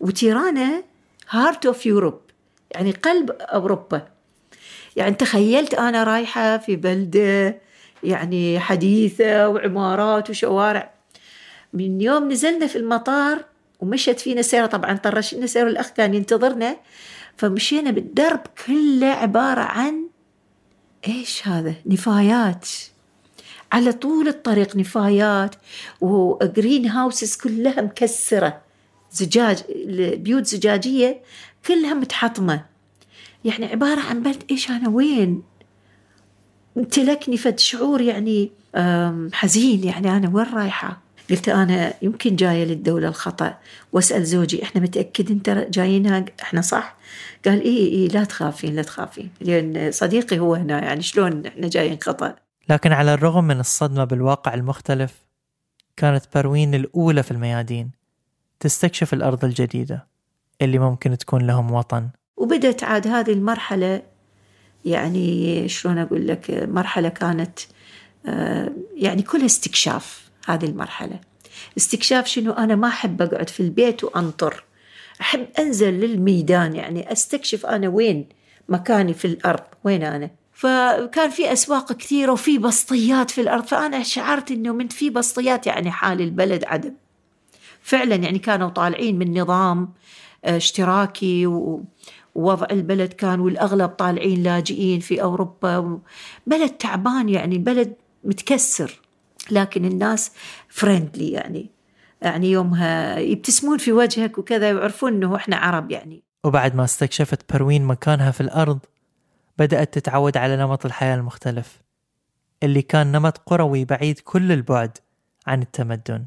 [0.00, 0.82] وتيرانا
[1.30, 2.20] heart of Europe
[2.70, 4.08] يعني قلب أوروبا.
[4.96, 7.58] يعني تخيلت أنا رايحة في بلدة
[8.02, 10.90] يعني حديثة وعمارات وشوارع.
[11.72, 13.44] من يوم نزلنا في المطار
[13.80, 16.76] ومشت فينا سيارة طبعا طرشنا سيارة الأخ كان ينتظرنا.
[17.36, 20.06] فمشينا بالدرب كله عبارة عن
[21.08, 22.68] إيش هذا؟ نفايات.
[23.72, 25.54] على طول الطريق نفايات
[26.00, 28.60] وجرين هاوسز كلها مكسرة.
[29.12, 29.62] زجاج
[30.16, 31.22] بيوت زجاجية
[31.66, 32.64] كلها متحطمة.
[33.44, 35.42] يعني عبارة عن بلد إيش أنا؟ وين؟
[36.76, 38.50] امتلكني فد شعور يعني
[39.32, 39.84] حزين.
[39.84, 43.58] يعني أنا وين رايحة؟ قلت أنا يمكن جاية للدولة الخطأ.
[43.92, 46.96] وأسأل زوجي إحنا متأكدين ترى جايينها؟ إحنا صح.
[47.46, 49.30] قال إيه إيه لا تخافين لا تخافين.
[49.40, 52.36] لأن صديقي هو هنا يعني شلون إحنا جايين خطأ؟
[52.68, 55.14] لكن على الرغم من الصدمة بالواقع المختلف
[55.96, 57.90] كانت بروين الأولى في الميادين
[58.60, 60.06] تستكشف الأرض الجديدة
[60.62, 62.08] اللي ممكن تكون لهم وطن.
[62.36, 64.02] وبدت عاد هذه المرحلة
[64.84, 67.58] يعني شلون أقول لك مرحلة كانت
[68.26, 70.25] آه، يعني كلها استكشاف.
[70.46, 71.20] هذه المرحلة.
[71.76, 74.64] استكشاف شنو؟ أنا ما أحب أقعد في البيت وأنطر.
[75.20, 78.28] أحب أنزل للميدان يعني أستكشف أنا وين
[78.68, 80.30] مكاني في الأرض وين أنا.
[80.52, 85.90] فكان في أسواق كثيرة وفي بسطيات في الأرض فأنا شعرت أنه من في بسطيات يعني
[85.90, 86.94] حال البلد عدم.
[87.82, 89.92] فعلا يعني كانوا طالعين من نظام
[90.44, 96.00] آه، اشتراكي ووضع البلد كان والأغلب طالعين لاجئين في أوروبا
[96.46, 99.00] بلد تعبان يعني بلد متكسر.
[99.50, 100.32] لكن الناس
[100.68, 101.70] فريندلي يعني
[102.22, 107.84] يعني يومها يبتسمون في وجهك وكذا ويعرفون إنه إحنا عرب يعني وبعد ما استكشفت بروين
[107.84, 108.78] مكانها في الأرض
[109.58, 111.82] بدأت تتعود على نمط الحياة المختلف
[112.62, 114.98] اللي كان نمط قروي بعيد كل البعد
[115.46, 116.26] عن التمدن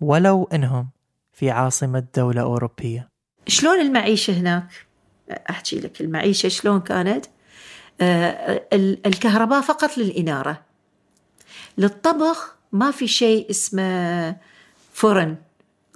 [0.00, 0.88] ولو إنهم
[1.32, 3.08] في عاصمة دولة أوروبية
[3.46, 4.66] شلون المعيشة هناك؟
[5.50, 7.26] أحكي لك المعيشة شلون كانت؟
[8.00, 8.62] آه
[9.06, 10.69] الكهرباء فقط للإنارة
[11.80, 14.36] للطبخ ما في شيء اسمه
[14.92, 15.36] فرن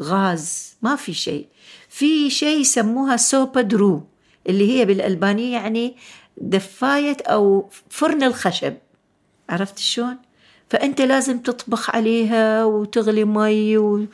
[0.03, 1.47] غاز ما في شيء.
[1.89, 4.03] في شيء يسموها سوبا درو
[4.49, 5.97] اللي هي بالألبانية يعني
[6.37, 8.75] دفاية أو فرن الخشب.
[9.49, 10.17] عرفت شلون؟
[10.69, 14.07] فأنت لازم تطبخ عليها وتغلي مي و...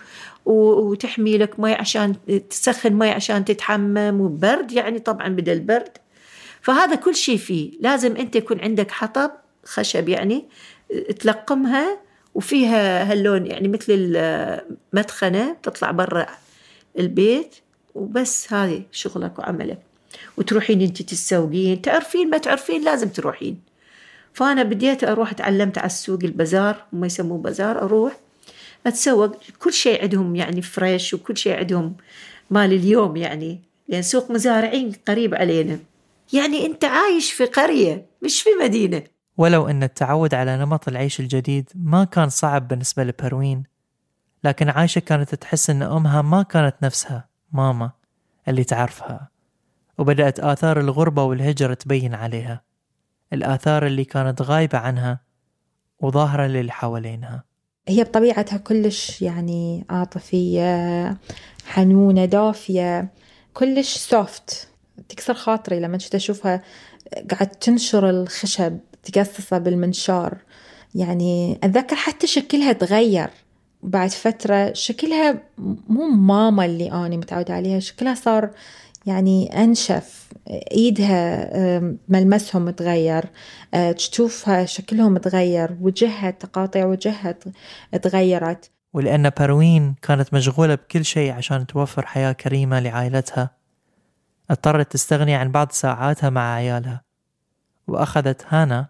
[0.46, 2.14] وتحمي لك مي عشان
[2.50, 5.98] تسخن مي عشان تتحمم وبرد يعني طبعا بدل البرد
[6.62, 7.72] فهذا كل شيء فيه.
[7.80, 9.30] لازم أنت يكون عندك حطب
[9.64, 10.48] خشب يعني
[11.20, 11.98] تلقمها
[12.35, 16.26] وفيها هاللون يعني مثل المدخنة تطلع برا
[16.98, 17.55] البيت
[17.94, 19.79] وبس هذه شغلك وعملك.
[20.37, 21.83] وتروحين انت تتسوقين.
[21.83, 23.61] تعرفين ما تعرفين لازم تروحين.
[24.33, 28.20] فأنا بديت أروح تعلمت على السوق البازار هم يسموه بازار أروح
[28.87, 29.37] أتسوق.
[29.59, 31.96] كل شيء عندهم يعني فريش وكل شيء عندهم
[32.50, 33.61] مال اليوم يعني.
[33.88, 35.79] لأن سوق مزارعين قريب علينا.
[36.33, 39.03] يعني أنت عايش في قرية مش في مدينة.
[39.36, 43.62] ولو أن التعود على نمط العيش الجديد ما كان صعب بالنسبة لبروين
[44.44, 47.90] لكن عايشة كانت تحس أن أمها ما كانت نفسها ماما
[48.48, 49.28] اللي تعرفها
[49.98, 52.62] وبدأت آثار الغربة والهجرة تبين عليها
[53.32, 55.20] الآثار اللي كانت غايبة عنها
[56.00, 57.44] وظاهرة للي حوالينها.
[57.88, 61.16] هي بطبيعتها كلش يعني عاطفية
[61.66, 63.08] حنونة دافية
[63.54, 64.68] كلش سوفت
[65.08, 66.62] تكسر خاطري لما كنت أشوفها
[67.30, 68.78] قاعد تنشر الخشب.
[69.02, 70.38] تقصصه بالمنشار.
[70.94, 73.30] يعني أتذكر حتى شكلها تغير
[73.82, 74.72] بعد فترة.
[74.72, 75.42] شكلها
[75.88, 78.50] مو ماما اللي أنا متعودة عليها شكلها صار
[79.06, 80.30] يعني أنشف.
[80.72, 81.50] إيدها
[82.08, 83.24] ملمسهم تغير
[83.74, 87.34] أه، تشوفها شكلهم تغير وجهها تقاطع وجهها
[88.02, 88.70] تغيرت.
[88.92, 93.50] ولأن بروين كانت مشغولة بكل شيء عشان توفر حياة كريمة لعائلتها.
[94.50, 97.02] اضطرت تستغني عن بعض ساعاتها مع عيالها.
[97.90, 98.88] وأخذت هانا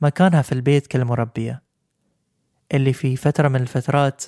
[0.00, 1.62] مكانها في البيت كالمربية.
[2.74, 4.24] اللي في فترة من الفترات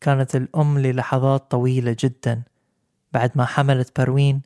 [0.00, 2.42] كانت الأم للحظات طويلة جدا
[3.12, 4.42] بعد ما حملت بروين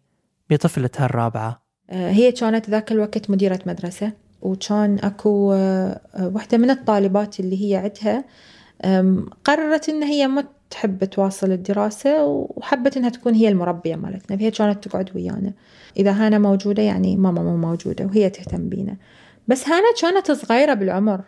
[0.51, 1.63] بطفلتها الرابعة.
[1.91, 7.77] آه، هي كانت ذاك الوقت مديرة مدرسة وكان أكو آه، واحدة من الطالبات اللي هي
[7.77, 8.25] عندها
[9.45, 14.89] قررت إن هي ما تحب تواصل الدراسة وحبت إنها تكون هي المربية مالتنا فهي كانت
[14.89, 15.53] تقعد ويانا.
[15.97, 18.97] إذا هانا موجودة يعني ماما مو موجودة وهي تهتم بينا.
[19.49, 21.21] بس هانا كانت صغيرة بالعمر.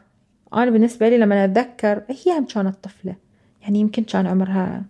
[0.55, 3.17] أنا بالنسبة لي لما أتذكر هي هم كانت طفلة.
[3.63, 4.85] يعني يمكن كان عمرها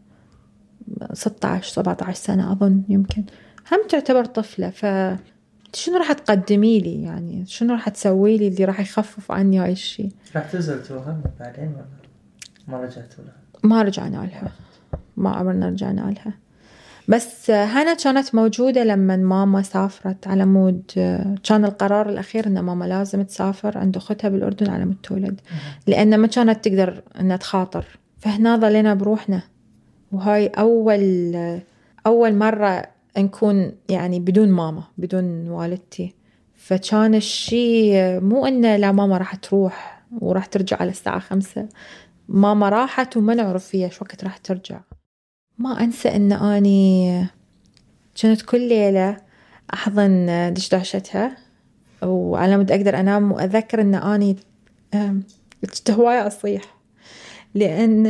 [1.13, 3.25] 16 17 سنة أظن يمكن.
[3.73, 4.71] هم تعتبر طفلة.
[4.71, 4.87] ف
[5.75, 10.13] شنو راح تقدمي لي يعني؟ شنو راح تسوي لي اللي راح يخفف عني هاي الشيء
[10.37, 11.85] راح تنزل توهم بعدين ولا
[12.69, 14.53] ما رجعتوا لها؟ ما رجعنا لها
[15.17, 16.35] ما عمرنا رجعنا لها
[17.09, 20.83] بس هنا كانت موجودة لما ماما سافرت على مود
[21.45, 25.41] كان القرار الأخير أن ماما لازم تسافر عند أختها بالأردن على مود تولد.
[25.87, 27.85] لأن ما كانت تقدر أنها تخاطر.
[28.19, 29.43] فهنا ظلينا بروحنا.
[30.13, 31.35] وهاي أول
[32.07, 32.85] أول مرة
[33.19, 36.15] نكون يعني بدون ماما بدون والدتي.
[36.55, 41.69] فكان الشيء مو إنه لا ماما راح تروح وراح ترجع على الساعة خمسة.
[42.31, 44.81] ماما راحت وما نعرف فيها شو وقت راح ترجع؟
[45.59, 47.27] ما أنسى أن أني
[48.23, 49.17] كنت كل ليلة
[49.75, 51.37] أحضن دشداشتها
[52.03, 54.37] وعلى مود أقدر أنام وأذكر أن أني
[55.77, 56.63] كنت هواية أصيح
[57.55, 58.07] لأن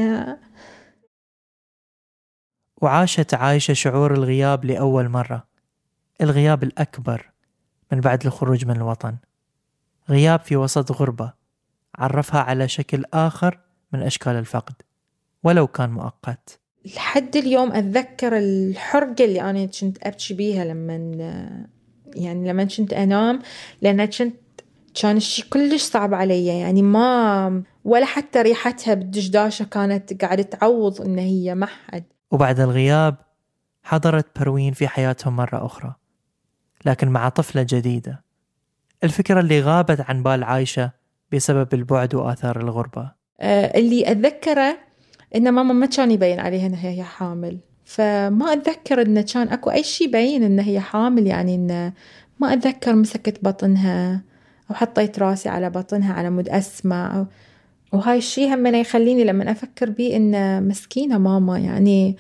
[2.83, 5.47] وعاشت عايشة شعور الغياب لأول مرة
[6.21, 7.31] الغياب الأكبر
[7.93, 9.17] من بعد الخروج من الوطن
[10.09, 11.33] غياب في وسط غربة
[11.95, 14.75] عرفها على شكل آخر من أشكال الفقد
[15.45, 16.61] ولو كان مؤقت.
[16.85, 20.95] لحد اليوم أتذكر الحرقة اللي أنا كنت أبكي بيها لما
[22.15, 23.43] يعني لما كنت أنام
[23.83, 24.37] لأن كنت
[24.95, 31.19] كان الشيء كلش صعب علي يعني ما ولا حتى ريحتها بالدشداشة كانت قاعدة تعوض إن
[31.19, 32.05] هي ما حد.
[32.31, 33.17] وبعد الغياب
[33.83, 35.95] حضرت بروين في حياتهم مرة أخرى
[36.85, 38.25] لكن مع طفلة جديدة.
[39.05, 40.91] الفكرة اللي غابت عن بال عايشة
[41.33, 43.20] بسبب البعد وآثار الغربة.
[43.43, 44.79] اللي أتذكره
[45.37, 47.59] إن ماما ما كان يبين عليها إنها هي حامل.
[47.85, 51.93] فما أتذكر إنه كان أكو أي شيء يبين إنها هي حامل يعني إنه
[52.41, 54.23] ما أتذكر مسكت بطنها
[54.71, 57.27] أو حطيت راسي على بطنها على مود أسمع
[57.93, 62.17] وهاي الشيء هم يخليني لما أفكر بيه إن مسكينة ماما يعني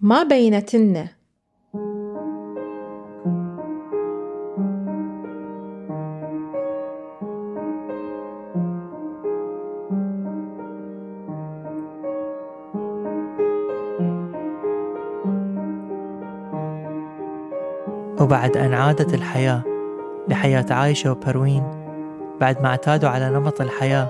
[0.00, 1.08] ما بينت لنا
[18.30, 19.62] وبعد أن عادت الحياة
[20.28, 21.62] لحياة عايشة وبروين
[22.40, 24.08] بعد ما اعتادوا على نمط الحياة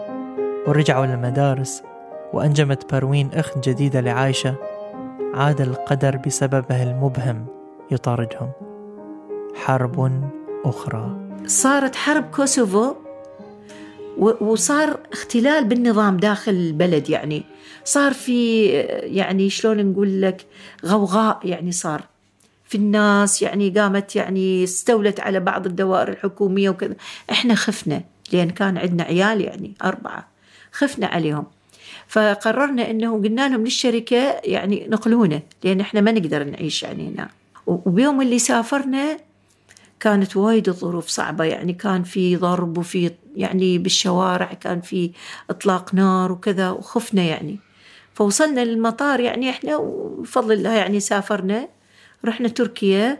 [0.66, 1.82] ورجعوا للمدارس
[2.32, 4.54] وأنجمت بروين أخت جديدة لعايشة
[5.34, 7.46] عاد القدر بسببه المبهم
[7.90, 8.50] يطاردهم.
[9.54, 10.22] حرب
[10.64, 11.16] أخرى.
[11.46, 12.94] صارت حرب كوسوفو
[14.40, 17.44] وصار اختلال بالنظام داخل البلد يعني.
[17.84, 18.66] صار في
[19.02, 20.46] يعني شلون نقول لك
[20.86, 22.02] غوغاء يعني صار.
[22.70, 26.94] في الناس يعني قامت يعني استولت على بعض الدوائر الحكومية وكذا.
[27.30, 28.02] إحنا خفنا
[28.32, 30.28] لأن كان عندنا عيال يعني أربعة
[30.72, 31.46] خفنا عليهم.
[32.08, 37.28] فقررنا إنه قلنا لهم للشركة يعني نقلونا لأن إحنا ما نقدر نعيش يعني هنا.
[37.66, 39.16] وبيوم اللي سافرنا
[40.00, 45.10] كانت وايد الظروف صعبة يعني كان في ضرب وفي يعني بالشوارع كان في
[45.50, 47.58] إطلاق نار وكذا وخفنا يعني.
[48.14, 51.79] فوصلنا للمطار يعني إحنا وبفضل الله يعني سافرنا.
[52.24, 53.18] رحنا تركيا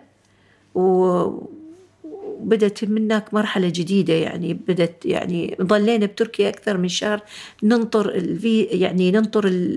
[0.74, 7.22] وبدت منك مرحلة جديدة يعني بدت يعني ظلينا بتركيا أكثر من شهر
[7.62, 9.76] ننطر الفي يعني ننطر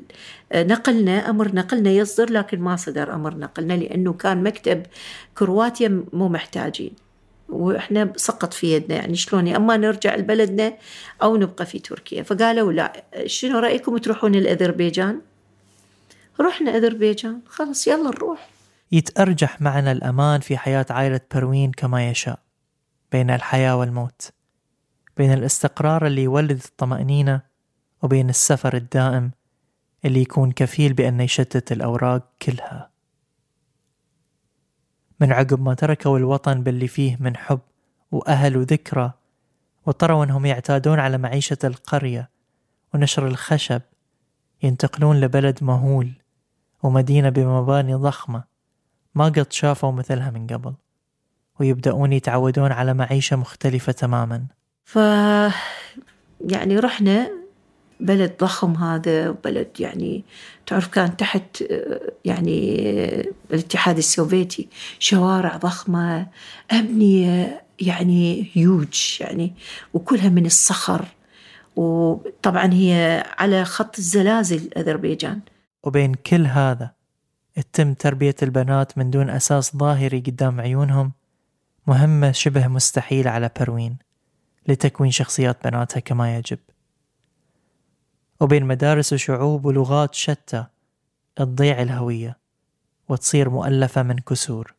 [0.55, 4.83] نقلنا أمر نقلنا يصدر لكن ما صدر أمر نقلنا لأنه كان مكتب
[5.37, 6.91] كرواتيا مو محتاجين.
[7.49, 10.73] وإحنا سقط في يدنا يعني شلون؟ أما نرجع لبلدنا
[11.23, 12.23] أو نبقى في تركيا.
[12.23, 15.21] فقالوا لا شنو رأيكم تروحون الاذربيجان
[16.39, 18.52] رحنا أذربيجان خلص يلا نروح.
[18.93, 22.39] يتأرجح معنا الأمان في حياة عائلة بروين كما يشاء
[23.11, 24.31] بين الحياة والموت
[25.17, 27.41] بين الاستقرار اللي يولد الطمأنينة
[28.01, 29.31] وبين السفر الدائم
[30.05, 32.89] اللي يكون كفيل بأن يشتت الأوراق كلها.
[35.19, 37.59] من عقب ما تركوا الوطن باللي فيه من حب
[38.11, 39.13] وأهل وذكرى
[39.85, 42.29] واضطروا أنهم يعتادون على معيشة القرية
[42.93, 43.81] ونشر الخشب
[44.63, 46.13] ينتقلون لبلد مهول
[46.83, 48.52] ومدينة بمباني ضخمة.
[49.15, 50.73] ما قد شافوا مثلها من قبل
[51.59, 54.45] ويبدأون يتعودون على معيشة مختلفة تماما.
[54.83, 54.95] ف
[56.41, 57.31] يعني رحنا
[57.99, 60.23] بلد ضخم هذا بلد يعني
[60.65, 61.63] تعرف كان تحت
[62.25, 62.87] يعني
[63.51, 64.67] الاتحاد السوفيتي
[64.99, 66.27] شوارع ضخمة
[66.71, 69.53] أبنية يعني هيوج يعني
[69.93, 71.05] وكلها من الصخر.
[71.75, 75.39] وطبعا هي على خط الزلازل أذربيجان.
[75.83, 76.91] وبين كل هذا
[77.61, 81.11] تتم تربية البنات من دون أساس ظاهري قدام عيونهم
[81.87, 83.97] مهمة شبه مستحيلة على بروين
[84.67, 86.59] لتكوين شخصيات بناتها كما يجب.
[88.41, 90.65] وبين مدارس وشعوب ولغات شتى
[91.35, 92.37] تضيع الهوية
[93.09, 94.73] وتصير مؤلفة من كسور.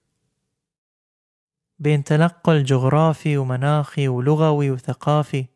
[1.79, 5.47] بين تنقل جغرافي ومناخي ولغوي وثقافي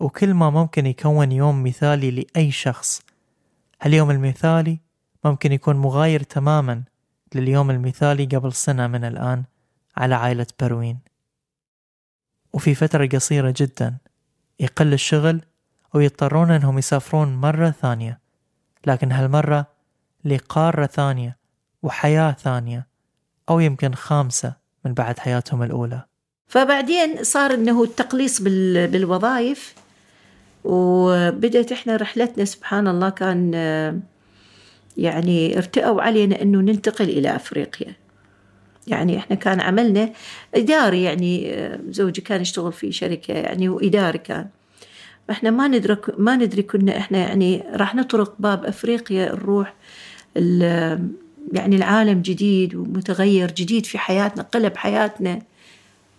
[0.00, 3.02] وكل ما ممكن يكون يوم مثالي لأي شخص.
[3.82, 4.89] هاليوم المثالي؟
[5.24, 6.82] ممكن يكون مغاير تماما
[7.34, 9.44] لليوم المثالي قبل سنة من الآن
[9.96, 10.98] على عائلة بروين.
[12.52, 13.96] وفي فترة قصيرة جدا
[14.60, 15.40] يقل الشغل
[15.94, 18.20] ويضطرون أنهم يسافرون مرة ثانية
[18.86, 19.66] لكن هالمرة
[20.24, 21.36] لقارة ثانية
[21.82, 22.86] وحياة ثانية
[23.48, 24.54] أو يمكن خامسة
[24.84, 26.04] من بعد حياتهم الأولى.
[26.46, 29.74] فبعدين صار إنه التقليص بالوظائف
[30.64, 33.50] وبدأت إحنا رحلتنا سبحان الله كان
[35.00, 37.94] يعني ارتأوا علينا أنه ننتقل إلى أفريقيا.
[38.86, 40.12] يعني إحنا كان عملنا
[40.54, 44.48] إداري يعني زوجي كان يشتغل في شركة يعني وإداري كان.
[45.30, 49.74] إحنا ما ندرك ما ندري كنا إحنا يعني راح نطرق باب أفريقيا نروح
[51.52, 55.42] يعني العالم جديد ومتغير جديد في حياتنا قلب حياتنا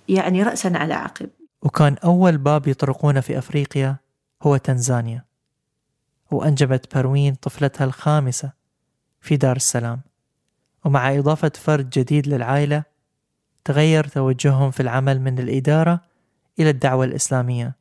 [0.09, 1.29] يعني رأسا على عقب.
[1.61, 3.95] وكان أول باب يطرقونه في أفريقيا
[4.43, 5.25] هو تنزانيا.
[6.31, 8.60] وأنجبت بروين طفلتها الخامسة.
[9.21, 10.01] في دار السلام.
[10.85, 12.83] ومع إضافة فرد جديد للعائلة
[13.65, 15.99] تغير توجههم في العمل من الإدارة
[16.59, 17.75] إلى الدعوة الإسلامية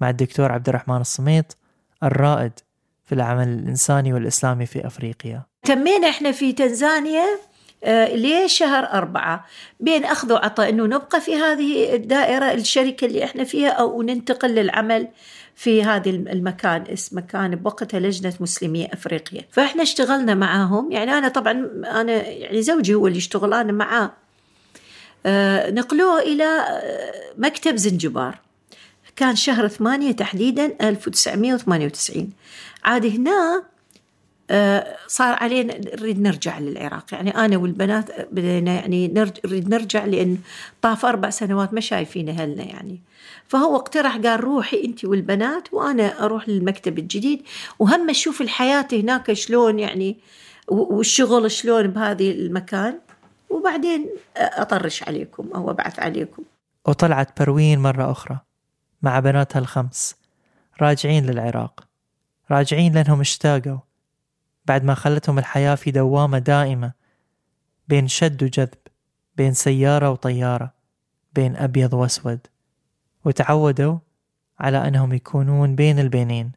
[0.00, 1.56] مع الدكتور عبد الرحمن الصميط
[2.02, 2.52] الرائد
[3.04, 5.42] في العمل الإنساني والإسلامي في أفريقيا.
[5.62, 7.24] تمينا إحنا في تنزانيا
[7.84, 9.46] آه، ليش شهر أربعة؟
[9.80, 15.08] بين أخذ وعطاء أنه نبقى في هذه الدائرة الشركة اللي إحنا فيها أو ننتقل للعمل.
[15.56, 20.92] في هذا المكان اسم مكان بوقتها لجنة مسلمي أفريقيا فإحنا اشتغلنا معاهم.
[20.92, 21.52] يعني أنا طبعا
[21.86, 24.12] أنا يعني زوجي هو اللي اشتغل أنا معاه.
[25.26, 28.38] آه، نقلوه إلى آه، مكتب زنجبار.
[29.16, 32.30] كان شهر ثمانية تحديدا 1998
[32.84, 33.64] عاد هنا
[34.50, 37.04] آه، صار علينا نريد نرجع للعراق.
[37.12, 40.38] يعني أنا والبنات بدينا يعني نريد نرجع لأن
[40.82, 43.00] طاف أربع سنوات ما شايفين أهلنا يعني.
[43.52, 47.42] فهو اقترح قال روحي أنت والبنات وأنا أروح للمكتب الجديد.
[47.78, 50.18] وهم أشوف الحياة هناك شلون يعني
[50.68, 52.98] والشغل شلون بهذه المكان.
[53.50, 56.42] وبعدين أطرش عليكم أو أبعث عليكم.
[56.88, 58.38] وطلعت بروين مرة أخرى
[59.02, 60.16] مع بناتها الخمس
[60.82, 61.88] راجعين للعراق.
[62.50, 63.78] راجعين لأنهم اشتاقوا
[64.66, 66.92] بعد ما خلتهم الحياة في دوامة دائمة
[67.88, 68.74] بين شد وجذب
[69.36, 70.72] بين سيارة وطيارة
[71.34, 72.51] بين أبيض وأسود.
[73.24, 73.96] وتعودوا
[74.58, 76.52] على أنهم يكونون بين البينين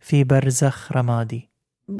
[0.00, 1.48] في برزخ رمادي.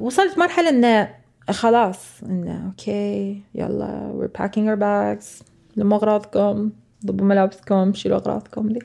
[0.01, 1.14] وصلت مرحلة أنه
[1.51, 5.44] خلاص أنه أوكي يلا we're packing our bags
[5.76, 6.70] لموا أغراضكم
[7.07, 8.78] ضبوا ملابسكم شيلوا أغراضكم دي.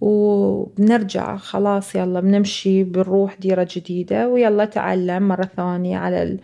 [0.00, 6.38] وبنرجع خلاص يلا بنمشي بنروح ديرة جديدة ويلا تعلم مرة ثانية على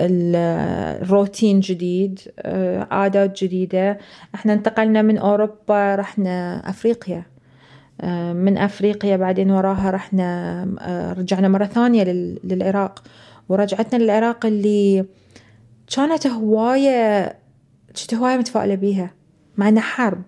[0.00, 3.98] الروتين جديد آه، عادات جديدة.
[4.34, 7.31] إحنا انتقلنا من أوروبا رحنا أفريقيا.
[8.32, 12.04] من أفريقيا بعدين وراها رحنا آه، رجعنا مرة ثانية
[12.44, 13.02] للعراق.
[13.48, 15.04] ورجعتنا للعراق اللي
[15.96, 17.28] كانت هواية
[17.88, 19.10] كنت هواية متفائلة بيها
[19.56, 20.22] مع إنها حرب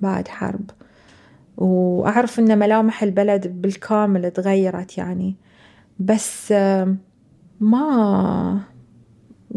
[0.00, 0.70] بعد حرب.
[1.56, 5.36] وأعرف أن ملامح البلد بالكامل تغيرت يعني.
[5.98, 6.52] بس
[7.60, 8.60] ما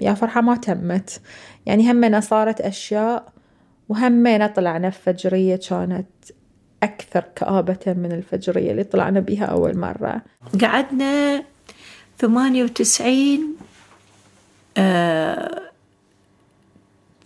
[0.02, 1.22] يا فرحة ما تمت.
[1.66, 3.34] يعني همنا صارت أشياء
[3.90, 6.08] وهمنا طلعنا فجرية كانت
[6.84, 10.22] أكثر كآبة من الفجرية اللي طلعنا بها أول مرة.
[10.62, 11.44] قعدنا
[12.20, 13.56] ثمانية وتسعين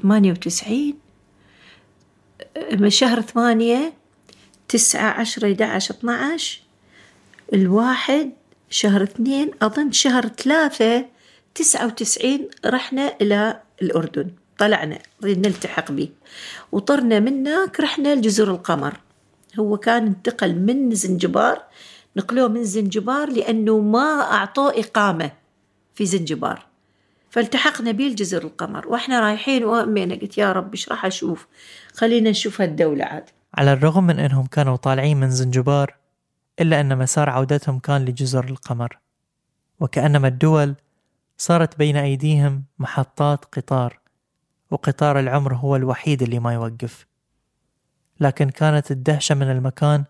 [0.01, 0.97] ثمانية وتسعين
[2.71, 3.93] من شهر ثمانية
[4.67, 6.63] تسعة عشرة إحدى عشر اثناعش
[7.53, 8.31] الواحد
[8.69, 11.05] شهر اثنين أظن شهر ثلاثة
[11.55, 14.31] تسعة وتسعين رحنا إلى الأردن.
[14.57, 16.09] طلعنا نلتحق به
[16.71, 18.97] وطرنا من هناك رحنا لجزر القمر.
[19.59, 21.63] هو كان انتقل من زنجبار
[22.17, 25.31] نقلوه من زنجبار لأنه ما أعطوه إقامة
[25.95, 26.65] في زنجبار.
[27.29, 31.47] فالتحقنا به لجزر القمر وإحنا رايحين وأمينا قلت يا رب إيش راح أشوف؟
[31.93, 33.29] خلينا نشوف هالدولة عاد.
[33.53, 35.95] على الرغم من أنهم كانوا طالعين من زنجبار
[36.59, 38.99] إلا أن مسار عودتهم كان لجزر القمر.
[39.79, 40.75] وكأنما الدول
[41.37, 43.99] صارت بين أيديهم محطات قطار
[44.71, 47.06] وقطار العمر هو الوحيد اللي ما يوقف.
[48.19, 50.03] لكن كانت الدهشة من المكان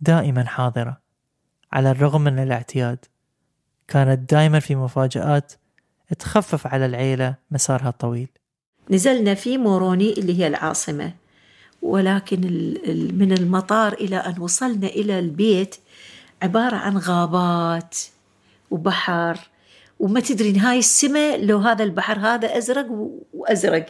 [0.00, 1.00] دائما حاضرة.
[1.72, 2.98] على الرغم من الاعتياد
[3.88, 5.52] كانت دائما في مفاجآت
[6.18, 8.28] تخفف على العيلة مسارها الطويل.
[8.90, 11.12] نزلنا في موروني اللي هي العاصمة
[11.82, 12.40] ولكن
[13.14, 15.76] من المطار إلى أن وصلنا إلى البيت
[16.42, 17.96] عبارة عن غابات
[18.70, 19.38] وبحر
[20.00, 22.86] وما تدري هاي السماء لو هذا البحر هذا أزرق
[23.34, 23.86] وأزرق.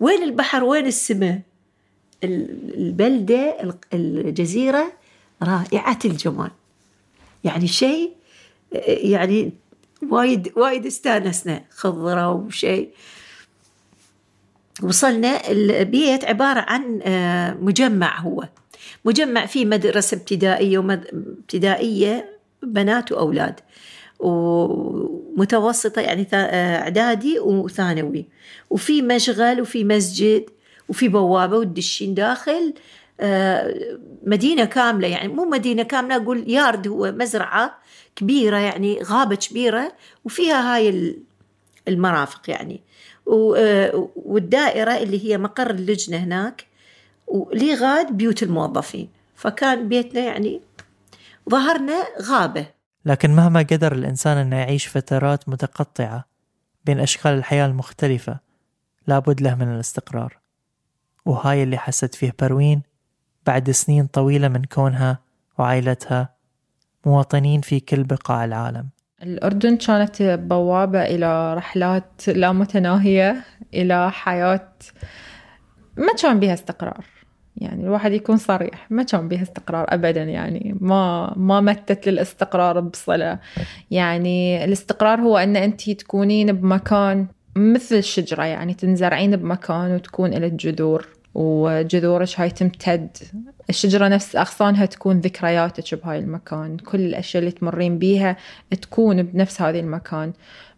[0.00, 1.42] وين البحر؟ وين السماء؟ ال-
[2.24, 3.74] البلدة ال-
[4.28, 4.92] الجزيرة
[5.42, 6.50] رائعة الجمال.
[7.44, 8.10] يعني شيء
[8.86, 9.52] يعني
[10.10, 12.88] وايد وايد استانسنا خضرة وشيء.
[14.82, 18.48] وصلنا البيت عبارة عن آه، مجمع هو.
[19.04, 23.60] مجمع فيه مدرسة ابتدائية وابتدائية بنات وأولاد.
[24.18, 28.24] ومتوسطة يعني آه، إعدادي وثانوي.
[28.70, 30.44] وفي مشغل وفي مسجد.
[30.88, 32.74] وفي بوابة وتدشين داخل
[33.20, 33.74] آه،
[34.26, 37.78] مدينة كاملة يعني مو مدينة كاملة أقول يارد هو مزرعة
[38.16, 39.92] كبيرة يعني غابة كبيرة
[40.24, 41.18] وفيها هاي ال-
[41.88, 42.80] المرافق يعني.
[43.28, 46.66] آه، والدائرة اللي هي مقر اللجنة هناك
[47.26, 49.08] ولغاد بيوت الموظفين.
[49.36, 50.60] فكان بيتنا يعني
[51.50, 52.66] ظهرنا غابة.
[53.04, 56.24] لكن مهما قدر الإنسان أنه يعيش فترات متقطعة
[56.84, 58.38] بين أشكال الحياة المختلفة
[59.06, 60.43] لابد له من الاستقرار.
[61.26, 62.82] وهاي اللي حست فيه بروين
[63.46, 65.18] بعد سنين طويلة من كونها
[65.58, 66.34] وعائلتها
[67.06, 68.88] مواطنين في كل بقاع العالم.
[69.22, 73.44] الأردن كانت بوابة إلى رحلات لا متناهية
[73.74, 74.72] إلى حياة
[75.96, 77.04] ما كان بها استقرار.
[77.56, 80.22] يعني الواحد يكون صريح ما كان بها استقرار أبدا.
[80.22, 83.38] يعني ما ما متت للاستقرار بصلة.
[83.90, 91.08] يعني الاستقرار هو أن أنت تكونين بمكان مثل الشجرة يعني تنزرعين بمكان وتكون لك جذور
[91.34, 93.16] وجذورك هاي تمتد.
[93.70, 96.76] الشجرة نفس أغصانها تكون ذكرياتك بهاي المكان.
[96.76, 98.36] كل الأشياء اللي تمرين بيها
[98.80, 100.32] تكون بنفس هذا المكان.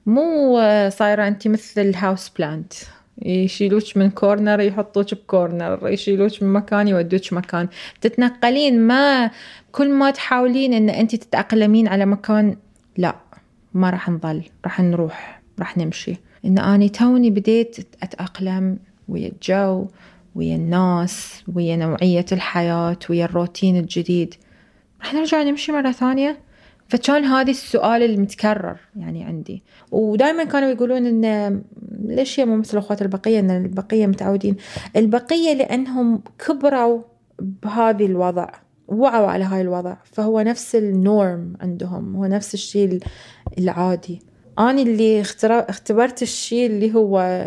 [0.06, 0.56] مو
[0.88, 2.72] صايرة أنت مثل house plant
[3.22, 7.68] يشيلوك من corner يحطوك ب corner يشيلوك من مكان يودوك مكان.
[8.00, 9.30] تتنقلين ما
[9.72, 12.56] كل ما تحاولين إن أنت تتأقلمين على مكان
[12.96, 13.16] لا
[13.74, 14.42] ما راح نظل.
[14.64, 16.16] راح نروح راح نمشي.
[16.46, 18.78] إن أني توني بديت أتأقلم
[19.08, 19.86] ويا الجو
[20.34, 24.34] ويا الناس ويا نوعية الحياة ويا الروتين الجديد.
[25.00, 26.38] راح نرجع نمشي مرة ثانية؟
[26.88, 29.62] فكان هذا السؤال المتكرر يعني عندي.
[29.90, 31.62] ودائما كانوا يقولون إن
[32.04, 34.56] ليش هي مو مثل اخوات البقية؟ إن البقية متعودين.
[34.96, 37.02] البقية لأنهم كبروا
[37.38, 38.48] بهذه الوضع
[38.88, 39.96] وعوا على هاي الوضع.
[40.04, 42.98] فهو نفس النورم عندهم هو نفس الشيء
[43.58, 44.22] العادي.
[44.58, 47.46] أنا اللي اختبرت الشيء اللي هو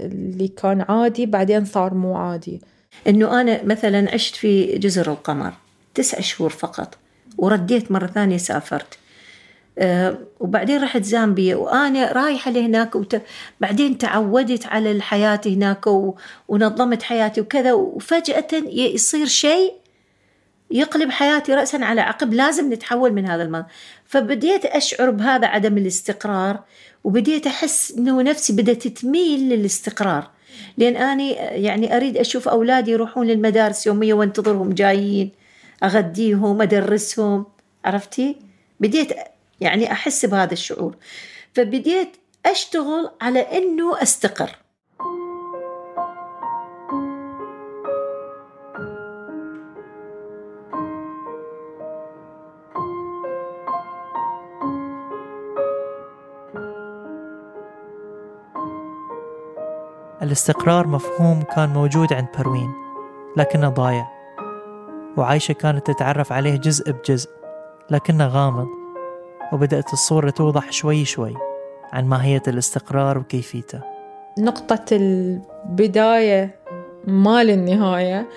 [0.00, 2.60] اللي كان عادي بعدين صار مو عادي
[3.06, 5.52] آنه أنا مثلا عشت في جزر القمر
[5.94, 6.98] تسع شهور فقط
[7.38, 8.98] ورديت مرة ثانية سافرت.
[9.78, 13.22] آه، وبعدين رحت زامبيا وأنا رايحه لهناك وت...
[13.60, 16.14] بعدين تعودت على الحياة هناك و...
[16.48, 19.72] ونظمت حياتي وكذا وفجاه يصير شيء
[20.70, 23.66] يقلب حياتي راسا على عقب لازم نتحول من هذا المنظر.
[24.08, 26.60] فبديت أشعر بهذا عدم الاستقرار
[27.04, 30.30] وبديت أحس إنه نفسي بدأت تميل للاستقرار.
[30.78, 35.32] لأن أني يعني أريد أشوف أولادي يروحون للمدارس يوميه وأنتظرهم جايين
[35.84, 37.46] أغديهم أدرسهم.
[37.84, 38.36] عرفتي؟
[38.80, 39.12] بديت
[39.60, 40.96] يعني أحس بهذا الشعور.
[41.54, 44.50] فبديت أشتغل على إنه أستقر.
[60.26, 62.72] الاستقرار مفهوم كان موجود عند بروين
[63.36, 64.06] لكنه ضايع.
[65.16, 67.30] وعايشة كانت تتعرف عليه جزء بجزء
[67.90, 68.66] لكنه غامض.
[69.52, 71.34] وبدأت الصورة توضح شوي شوي
[71.92, 73.80] عن ماهية الاستقرار وكيفيته.
[74.38, 76.54] نقطة البداية
[77.06, 78.28] مال النهاية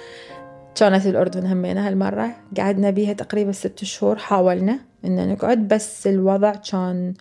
[0.76, 2.30] كانت الأردن همينة هالمرة.
[2.58, 7.14] قعدنا بيها تقريبا ست شهور حاولنا إن نقعد بس الوضع كان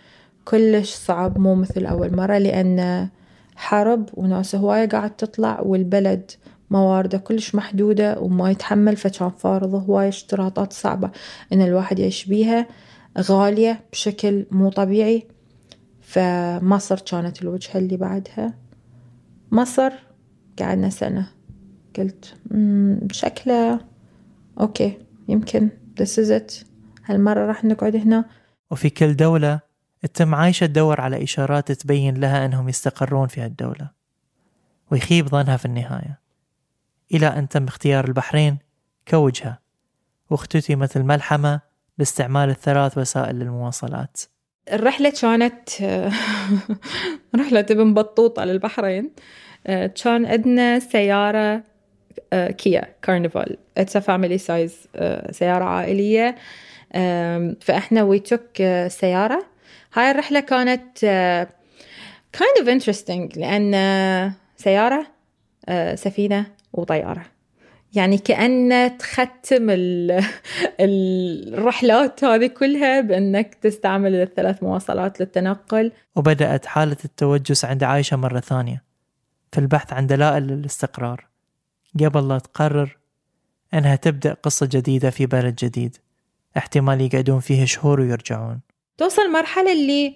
[0.45, 3.09] كلش صعب مو مثل أول مرة لأن
[3.59, 6.31] حرب وناس هواية قاعد تطلع والبلد
[6.71, 11.11] موارده كلش محدودة وما يتحمل فكان فارض هواية اشتراطات صعبة
[11.53, 12.67] إن الواحد يعيش بيها
[13.19, 15.27] غالية بشكل مو طبيعي.
[16.01, 18.55] فمصر كانت الوجهة اللي بعدها.
[19.53, 19.93] مصر
[20.59, 21.29] قعدنا سنة.
[21.99, 23.81] قلت "مم، شكله
[24.61, 24.99] أوكي
[25.29, 25.69] يمكن
[26.01, 26.65] this is it.
[27.07, 28.25] هالمرة راح نقعد هنا.
[28.71, 29.61] وفي كل دولة
[30.03, 33.91] تتم عايشة تدور على إشارات تبين لها أنهم يستقرون في هالدولة.
[34.91, 36.21] ويخيب ظنها في النهاية.
[37.15, 38.59] إلى أن تم اختيار البحرين
[39.09, 39.59] كوجهة
[40.31, 41.61] واختتمت الملحمة
[41.99, 44.21] باستعمال الثلاث وسائل للمواصلات.
[44.73, 45.69] الرحلة كانت
[47.41, 49.11] رحلة ابن بطوطة للبحرين
[50.05, 51.63] كان عندنا سيارة
[52.33, 53.57] كيا كارنيفال.
[53.79, 54.89] it's family size
[55.31, 56.37] سيارة عائلية.
[57.61, 59.47] فإحنا وي توك سيارة
[59.95, 61.49] هاي الرحلة كانت آه،
[62.37, 65.07] kind of interesting لأن آه، سيارة
[65.69, 67.25] آه، سفينة وطيارة.
[67.95, 70.25] يعني كأنه تختم ال-
[70.81, 75.93] الرحلات هذه كلها بأنك تستعمل الثلاث مواصلات للتنقل.
[76.17, 78.83] وبدأت حالة التوجس عند عايشة مرة ثانية
[79.53, 81.27] في البحث عن دلائل للاستقرار
[82.05, 82.97] قبل لا تقرر
[83.75, 85.97] أنها تبدأ قصة جديدة في بلد جديد.
[86.57, 88.61] احتمال يقعدون فيه شهور ويرجعون.
[88.99, 90.15] توصل مرحلة اللي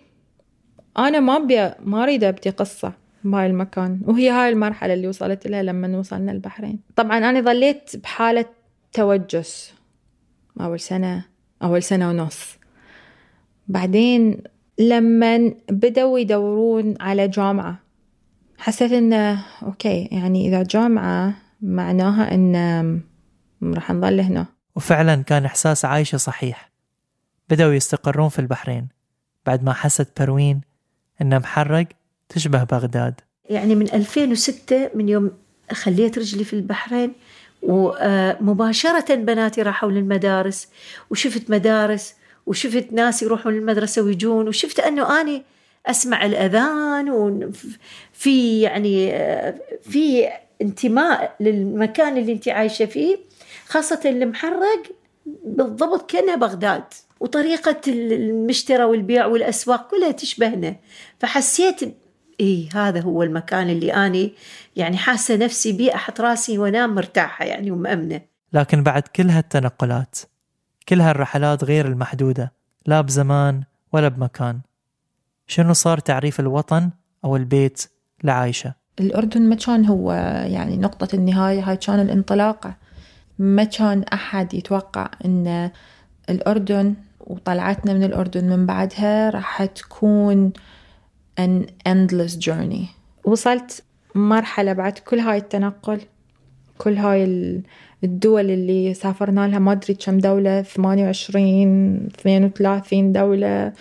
[0.99, 2.93] أنا ما أبي ما أريد أبدي قصة
[3.25, 4.01] بهاي المكان.
[4.05, 6.81] وهي هاي المرحلة اللي وصلت لها لما وصلنا البحرين.
[6.97, 8.45] طبعا أنا ظليت بحالة
[8.93, 9.75] توجس.
[10.61, 11.25] أول سنة
[11.63, 12.59] أول سنة ونص.
[13.69, 14.43] بعدين
[14.79, 17.79] لما بدأوا يدورون على جامعة
[18.59, 23.01] حسيت إنه أوكي يعني إذا جامعة معناها إن
[23.63, 24.47] راح نظل هنا.
[24.77, 26.72] وفعلا كان إحساس عايشة صحيح.
[27.49, 28.89] بدأوا يستقرون في البحرين
[29.47, 30.61] بعد ما حست بروين
[31.23, 31.87] أن محرق
[32.29, 33.21] تشبه بغداد.
[33.51, 35.31] يعني من 2006 من يوم
[35.73, 37.13] خليت رجلي في البحرين
[37.63, 40.69] ومباشرة بناتي راحوا للمدارس
[41.11, 42.15] وشفت مدارس
[42.47, 45.43] وشفت ناس يروحون للمدرسة ويجون وشفت أنه أنا
[45.87, 49.11] أسمع الأذان وفي يعني
[49.83, 50.29] في
[50.63, 53.19] انتماء للمكان اللي أنت عايشة فيه
[53.67, 54.83] خاصة المحرق
[55.45, 56.85] بالضبط كأنها بغداد.
[57.23, 60.77] وطريقة المشترى والبيع والأسواق كلها تشبهنا.
[61.19, 61.81] فحسيت
[62.41, 64.31] إيه هذا هو المكان اللي أنا
[64.77, 68.21] يعني حاسة نفسي بيه أحط راسي وأنام مرتاحة يعني ومأمنة.
[68.53, 70.19] لكن بعد كل هالتنقلات
[70.89, 72.53] كل هالرحلات غير المحدودة
[72.87, 73.63] لا بزمان
[73.93, 74.61] ولا بمكان
[75.47, 76.91] شنو صار تعريف الوطن
[77.25, 77.83] أو البيت
[78.25, 80.13] لعايشة؟ الأردن ما كان هو
[80.47, 82.77] يعني نقطة النهاية هاي كان الانطلاقة.
[83.39, 85.71] ما كان أحد يتوقع أن
[86.31, 86.95] الأردن
[87.33, 90.53] وطلعتنا من الأردن من بعدها راح تكون
[91.41, 92.87] an endless journey.
[93.25, 93.83] وصلت
[94.15, 96.01] مرحلة بعد كل هاي التنقل
[96.79, 97.25] كل هاي
[98.05, 103.73] الدول اللي سافرنا لها ما أدري كم دولة 28 32 دولة.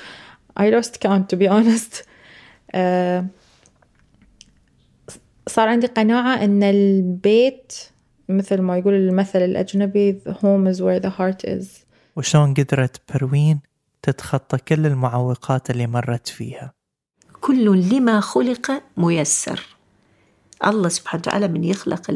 [0.59, 2.03] I lost count to be honest.
[2.73, 3.23] uh,
[5.47, 7.73] صار عندي قناعة أن البيت
[8.29, 11.80] مثل ما يقول المثل الأجنبي the home is where the heart is.
[12.15, 13.59] وشلون قدرت بروين
[14.01, 16.73] تتخطى كل المعوقات اللي مرت فيها.
[17.41, 19.65] كل لما خلق ميسر.
[20.65, 22.11] الله سبحانه وتعالى من يخلق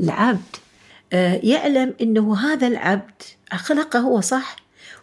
[0.00, 0.56] العبد.
[1.12, 4.56] آه، يعلم إنه هذا العبد خلقه هو صح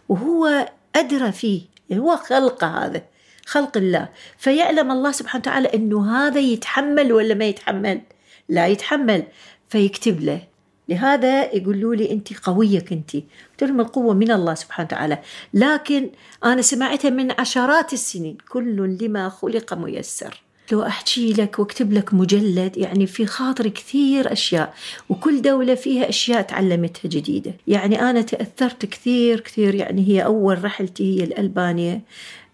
[0.08, 1.62] وهو أدرى فيه.
[1.90, 3.02] يعني هو خلقه هذا
[3.46, 4.08] خلق الله.
[4.38, 8.00] فيعلم الله سبحانه وتعالى إنه هذا يتحمل ولا ما يتحمل؟
[8.48, 9.22] لا يتحمل.
[9.68, 10.42] فيكتب له.
[10.88, 15.18] لهذا يقولوا لي انت قوية كنتي قلت لهم القوة من الله سبحانه وتعالى.
[15.54, 16.10] لكن
[16.44, 20.42] أنا سمعتها من عشرات السنين كل لما خلق ميسر.
[20.72, 24.74] لو أحكي لك وأكتب لك مجلد يعني في خاطري كثير أشياء
[25.08, 27.52] وكل دولة فيها أشياء تعلمتها جديدة.
[27.66, 32.00] يعني أنا تأثرت كثير كثير يعني هي أول رحلتي هي الالبانيا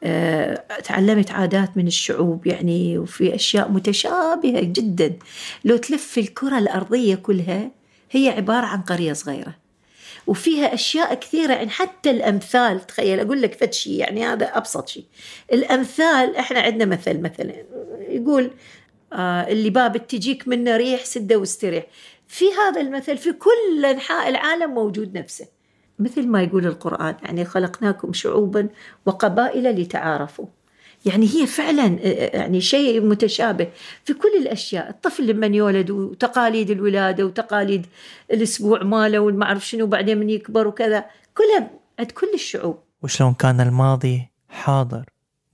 [0.04, 5.12] أه تعلمت عادات من الشعوب يعني وفي أشياء متشابهة جدا.
[5.64, 7.70] لو تلف الكرة الأرضية كلها
[8.12, 9.62] هي عبارة عن قرية صغيرة.
[10.26, 15.04] وفيها أشياء كثيرة يعني حتى الأمثال تخيل أقول لك فد شيء يعني هذا أبسط شيء
[15.52, 17.54] الأمثال إحنا عندنا مثل مثلا
[18.08, 18.50] يقول
[19.12, 21.86] آه اللي باب تجيك منه ريح سدة واستريح.
[22.26, 25.46] في هذا المثل في كل أنحاء العالم موجود نفسه.
[25.98, 28.68] مثل ما يقول القرآن يعني خلقناكم شعوبا
[29.06, 30.46] وقبائل لتعارفوا.
[31.07, 31.86] يعني هي فعلا
[32.36, 33.68] يعني شيء متشابه
[34.05, 34.90] في كل الأشياء.
[34.90, 37.86] الطفل لما يولد وتقاليد الولادة وتقاليد
[38.32, 41.05] الأسبوع ماله والما أعرف شنو بعدين من يكبر وكذا
[41.36, 42.78] كلها عند كل الشعوب.
[43.03, 45.05] وشلون كان الماضي حاضر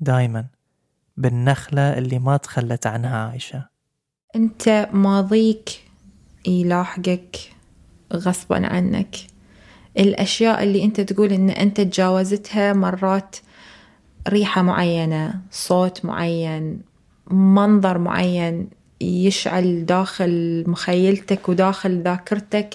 [0.00, 0.44] دايما
[1.16, 3.68] بالنخلة اللي ما تخلت عنها عايشة.
[4.36, 5.68] أنت ماضيك
[6.46, 7.36] يلاحقك
[8.14, 9.16] غصبا عنك.
[9.98, 13.36] الأشياء اللي أنت تقول إن أنت تجاوزتها مرات
[14.28, 16.80] ريحة معينة صوت معين
[17.30, 18.68] منظر معين
[19.00, 22.74] يشعل داخل مخيلتك وداخل ذاكرتك.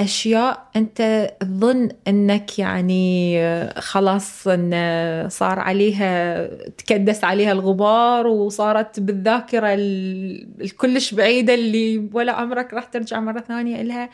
[0.00, 3.40] أشياء أنت تظن أنك يعني
[3.80, 12.84] خلاص أن صار عليها تكدس عليها الغبار وصارت بالذاكرة الكلش بعيدة اللي ولا عمرك راح
[12.84, 14.10] ترجع مرة ثانية إلها.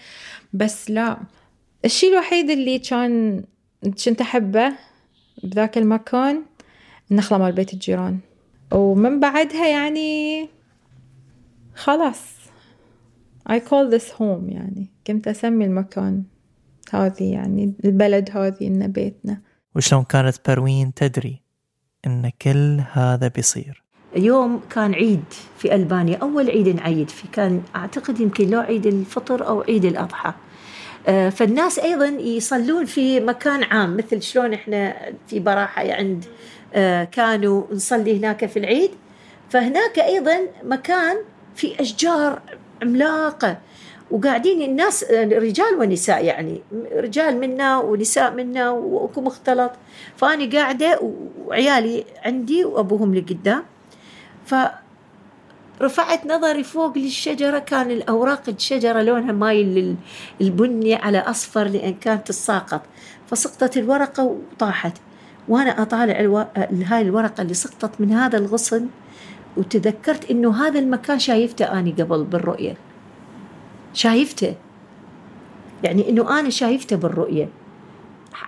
[0.53, 1.17] بس لا
[1.85, 3.45] الشيء الوحيد اللي كان
[4.05, 4.73] كنت أحبه
[5.43, 6.43] بذاك المكان
[7.11, 8.19] النخلة مال بيت الجيران.
[8.73, 10.49] ومن بعدها يعني
[11.75, 12.39] خلاص.
[13.49, 14.91] I call this home يعني.
[15.07, 16.23] كنت أسمي المكان
[16.93, 19.41] هذه يعني البلد هذه إنه بيتنا.
[19.77, 21.43] وشلون كانت بروين تدري
[22.07, 23.83] إن كل هذا بيصير؟
[24.17, 25.25] يوم كان عيد
[25.59, 27.29] في ألبانيا أول عيد نعيد فيه.
[27.29, 30.35] كان أعتقد يمكن لو عيد الفطر أو عيد الأضحى.
[31.09, 34.95] فالناس أيضا يصلون في مكان عام مثل شلون إحنا
[35.27, 36.25] في براحة عند
[36.75, 38.91] آه، كانوا نصلي هناك في العيد.
[39.51, 41.17] فهناك أيضا مكان
[41.57, 42.43] في أشجار
[42.83, 43.59] عملاقة
[44.11, 49.73] وقاعدين الناس رجال ونساء يعني رجال منا ونساء منا وأكو مختلط.
[50.17, 51.13] فأنا قاعدة
[51.47, 53.63] وعيالي عندي وأبوهم لقدام.
[55.79, 59.97] فرفعت نظري فوق للشجرة كان الأوراق الشجرة لونها مايل
[60.41, 62.83] للبني على أصفر لأن كانت تساقط
[63.27, 64.97] فسقطت الورقة وطاحت.
[65.49, 66.39] وأنا أطالع ألو...
[66.87, 68.87] هاي الورقة اللي سقطت من هذا الغصن
[69.57, 72.77] وتذكرت إنه هذا المكان شايفته أني قبل بالرؤية.
[73.95, 74.55] شايفته.
[75.85, 77.49] يعني إنه أنا شايفته بالرؤية.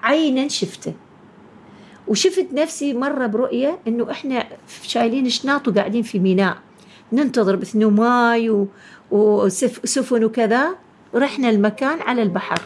[0.03, 0.93] عينا شفته.
[2.09, 4.47] وشفت نفسي مرة برؤية إنه إحنا
[4.83, 6.57] شايلين شناط وقاعدين في ميناء.
[7.13, 8.67] ننتظر بثنو ماي
[9.11, 10.69] وسفن وكذا
[11.15, 12.61] رحنا المكان على البحر.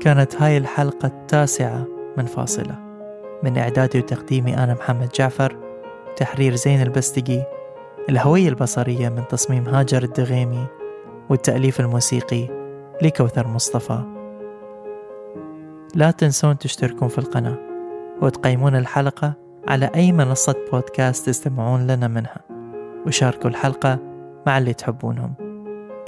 [0.00, 1.86] كانت هاي الحلقة التاسعة
[2.16, 2.78] من فاصلة.
[3.42, 5.56] من إعدادي وتقديمي أنا محمد جعفر
[6.16, 7.42] تحرير زين البستقي
[8.08, 10.66] الهوية البصرية من تصميم هاجر الدغيمي
[11.30, 12.48] والتأليف الموسيقي
[13.02, 14.17] لكوثر مصطفى.
[15.94, 17.58] لا تنسون تشتركون في القناة
[18.22, 19.34] وتقيمون الحلقة
[19.68, 22.40] على أي منصة بودكاست تستمعون لنا منها.
[23.06, 23.98] وشاركوا الحلقة
[24.46, 25.34] مع اللي تحبونهم.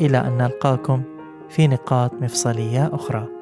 [0.01, 1.03] إلى أن نلقاكم
[1.49, 3.40] في نقاط مفصلية أخرى.